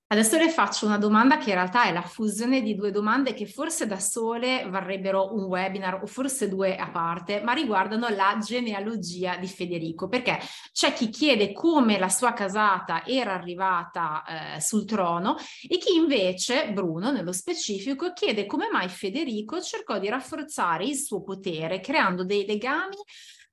[0.07, 3.47] Adesso le faccio una domanda che in realtà è la fusione di due domande che
[3.47, 9.35] forse da sole varrebbero un webinar o forse due a parte, ma riguardano la genealogia
[9.37, 10.39] di Federico, perché
[10.71, 14.23] c'è chi chiede come la sua casata era arrivata
[14.57, 15.37] eh, sul trono
[15.67, 21.23] e chi invece, Bruno nello specifico, chiede come mai Federico cercò di rafforzare il suo
[21.23, 22.97] potere creando dei legami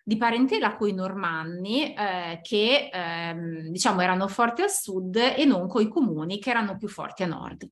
[0.03, 5.68] di parentela con i normanni eh, che ehm, diciamo erano forti al sud e non
[5.68, 7.68] con i comuni che erano più forti a nord.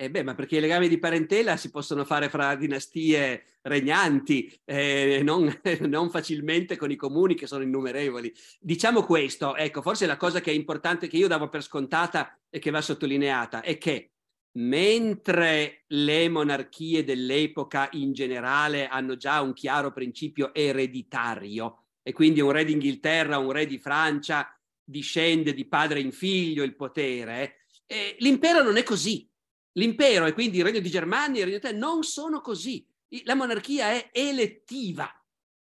[0.00, 5.22] Eh beh, ma perché i legami di parentela si possono fare fra dinastie regnanti, eh,
[5.24, 5.52] non,
[5.88, 8.32] non, facilmente con i comuni che sono innumerevoli.
[8.60, 12.60] Diciamo questo, ecco, forse la cosa che è importante, che io davo per scontata e
[12.60, 14.12] che va sottolineata, è che
[14.58, 22.50] mentre le monarchie dell'epoca in generale hanno già un chiaro principio ereditario e quindi un
[22.50, 24.52] re d'Inghilterra, un re di Francia
[24.82, 29.28] discende di padre in figlio il potere, eh, l'impero non è così.
[29.72, 32.84] L'impero e quindi il regno di Germania e il regno di Italia non sono così.
[33.24, 35.08] La monarchia è elettiva.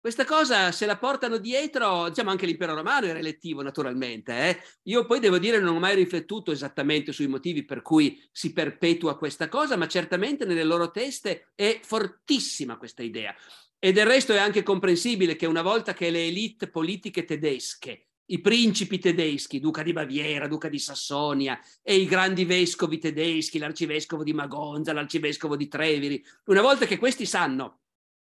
[0.01, 4.33] Questa cosa se la portano dietro, diciamo anche l'impero romano era elettivo naturalmente.
[4.33, 4.63] Eh?
[4.85, 9.19] Io poi devo dire non ho mai riflettuto esattamente sui motivi per cui si perpetua
[9.19, 13.35] questa cosa, ma certamente nelle loro teste è fortissima questa idea.
[13.81, 18.41] E del resto è anche comprensibile che una volta che le elite politiche tedesche, i
[18.41, 24.33] principi tedeschi, duca di Baviera, duca di Sassonia e i grandi vescovi tedeschi, l'arcivescovo di
[24.33, 27.81] Magonza, l'arcivescovo di Treviri, una volta che questi sanno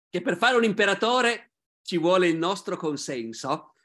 [0.10, 1.52] che per fare un imperatore
[1.88, 3.76] ci vuole il nostro consenso,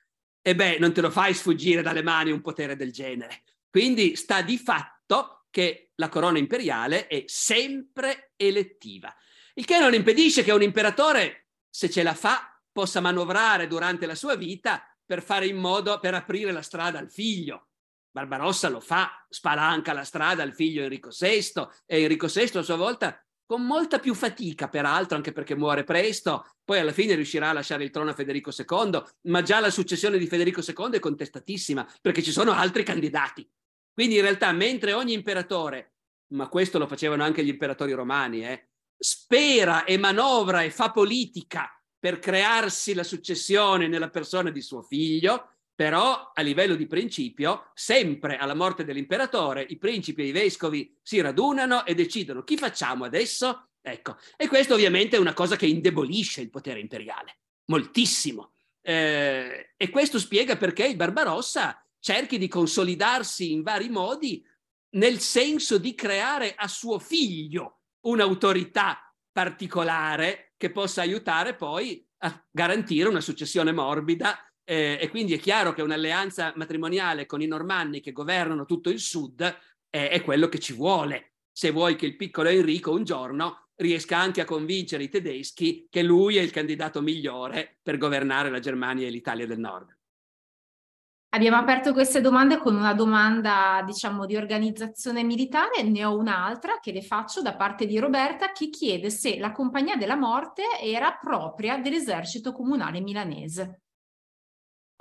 [0.42, 3.44] e beh, non te lo fai sfuggire dalle mani un potere del genere.
[3.70, 9.14] Quindi sta di fatto che la corona imperiale è sempre elettiva,
[9.55, 14.16] il che non impedisce che un imperatore, se ce la fa, possa manovrare durante la
[14.16, 17.68] sua vita per fare in modo per aprire la strada al figlio.
[18.11, 21.53] Barbarossa lo fa, spalanca la strada al figlio Enrico VI
[21.86, 26.55] e Enrico VI a sua volta con molta più fatica peraltro, anche perché muore presto,
[26.64, 30.16] poi alla fine riuscirà a lasciare il trono a Federico II, ma già la successione
[30.16, 33.46] di Federico II è contestatissima, perché ci sono altri candidati.
[33.92, 35.96] Quindi in realtà, mentre ogni imperatore,
[36.28, 41.78] ma questo lo facevano anche gli imperatori romani, eh, spera e manovra e fa politica
[41.98, 45.51] per crearsi la successione nella persona di suo figlio,
[45.83, 51.20] però a livello di principio, sempre alla morte dell'imperatore, i principi e i vescovi si
[51.20, 53.70] radunano e decidono chi facciamo adesso?
[53.80, 58.53] Ecco, e questo ovviamente è una cosa che indebolisce il potere imperiale, moltissimo.
[58.80, 64.47] Eh, e questo spiega perché il Barbarossa cerchi di consolidarsi in vari modi
[64.91, 73.09] nel senso di creare a suo figlio un'autorità particolare che possa aiutare poi a garantire
[73.09, 78.13] una successione morbida eh, e quindi è chiaro che un'alleanza matrimoniale con i normanni che
[78.13, 79.41] governano tutto il sud
[79.91, 81.35] eh, è quello che ci vuole.
[81.51, 86.03] Se vuoi che il piccolo Enrico un giorno riesca anche a convincere i tedeschi che
[86.03, 89.97] lui è il candidato migliore per governare la Germania e l'Italia del Nord.
[91.35, 95.83] Abbiamo aperto queste domande con una domanda, diciamo, di organizzazione militare.
[95.83, 99.97] Ne ho un'altra che le faccio da parte di Roberta che chiede se la Compagnia
[99.97, 103.81] della Morte era propria dell'esercito comunale milanese.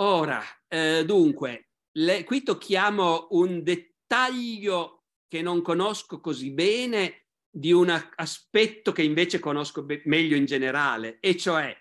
[0.01, 7.89] Ora, eh, dunque, le, qui tocchiamo un dettaglio che non conosco così bene di un
[8.15, 11.75] aspetto che invece conosco be- meglio in generale, e cioè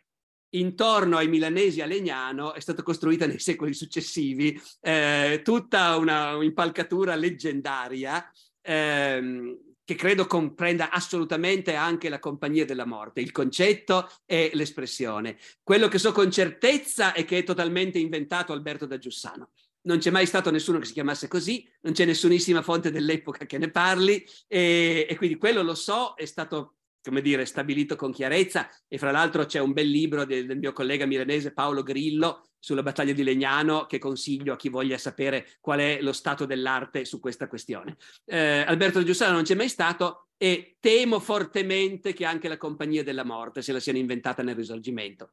[0.52, 7.14] intorno ai milanesi a Legnano è stata costruita nei secoli successivi eh, tutta una impalcatura
[7.14, 15.36] leggendaria ehm, che credo comprenda assolutamente anche la compagnia della morte, il concetto e l'espressione.
[15.64, 19.50] Quello che so con certezza è che è totalmente inventato Alberto da Giussano.
[19.82, 23.58] Non c'è mai stato nessuno che si chiamasse così, non c'è nessunissima fonte dell'epoca che
[23.58, 28.68] ne parli e, e quindi quello lo so, è stato come dire, stabilito con chiarezza
[28.88, 32.82] e fra l'altro c'è un bel libro del, del, mio collega milanese Paolo Grillo sulla
[32.82, 37.20] battaglia di Legnano che consiglio a chi voglia sapere qual è lo stato dell'arte su
[37.20, 37.96] questa questione.
[38.24, 43.24] Eh, Alberto Giussano non c'è mai stato e temo fortemente che anche la compagnia della
[43.24, 45.32] morte se la siano inventata nel risorgimento.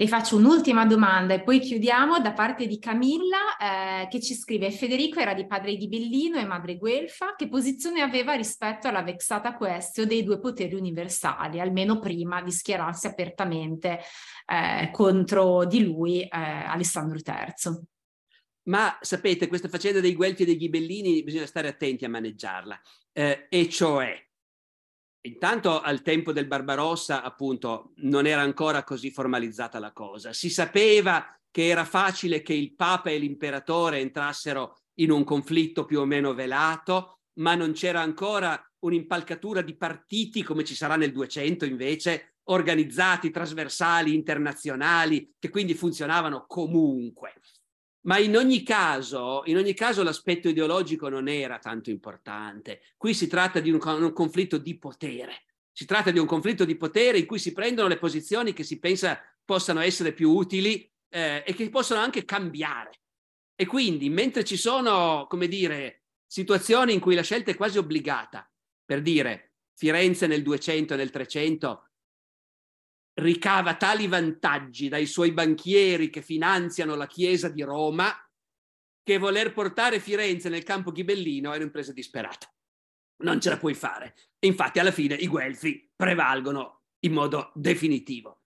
[0.00, 4.70] Le faccio un'ultima domanda e poi chiudiamo da parte di Camilla eh, che ci scrive
[4.70, 9.56] Federico era di padre di Bellino e madre Guelfa, che posizione aveva rispetto alla vexata
[9.56, 13.98] questio dei due poteri universali, almeno prima di schierarsi apertamente
[14.46, 17.80] eh, contro di lui eh, Alessandro III?
[18.68, 22.80] Ma sapete, questa faccenda dei Guelfi e dei Ghibellini bisogna stare attenti a maneggiarla,
[23.10, 24.27] eh, e cioè
[25.22, 30.32] Intanto al tempo del Barbarossa, appunto, non era ancora così formalizzata la cosa.
[30.32, 36.00] Si sapeva che era facile che il Papa e l'imperatore entrassero in un conflitto più
[36.00, 41.64] o meno velato, ma non c'era ancora un'impalcatura di partiti come ci sarà nel 200
[41.64, 47.34] invece, organizzati, trasversali, internazionali, che quindi funzionavano comunque.
[48.08, 52.80] Ma in ogni caso, in ogni caso l'aspetto ideologico non era tanto importante.
[52.96, 55.44] Qui si tratta di un, un, conflitto di potere.
[55.70, 58.78] Si tratta di un conflitto di potere in cui si prendono le posizioni che si
[58.78, 63.02] pensa possano essere più utili eh, e che possono anche cambiare.
[63.54, 68.50] E quindi, mentre ci sono, come dire, situazioni in cui la scelta è quasi obbligata,
[68.86, 71.87] per dire Firenze nel 200 e nel 300
[73.18, 78.12] ricava tali vantaggi dai suoi banchieri che finanziano la Chiesa di Roma
[79.02, 82.52] che voler portare Firenze nel campo ghibellino è un'impresa disperata.
[83.22, 84.14] Non ce la puoi fare.
[84.40, 88.42] Infatti alla fine i guelfi prevalgono in modo definitivo.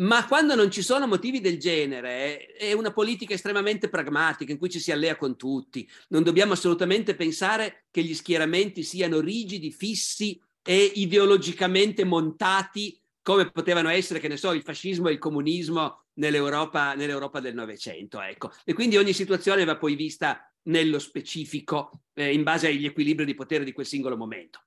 [0.00, 4.70] Ma quando non ci sono motivi del genere, è una politica estremamente pragmatica in cui
[4.70, 5.88] ci si allea con tutti.
[6.08, 13.88] Non dobbiamo assolutamente pensare che gli schieramenti siano rigidi, fissi e ideologicamente montati come potevano
[13.88, 18.20] essere, che ne so, il fascismo e il comunismo nell'Europa, nell'Europa del Novecento.
[18.20, 18.50] Ecco.
[18.64, 23.34] E quindi ogni situazione va poi vista nello specifico, eh, in base agli equilibri di
[23.34, 24.64] potere di quel singolo momento.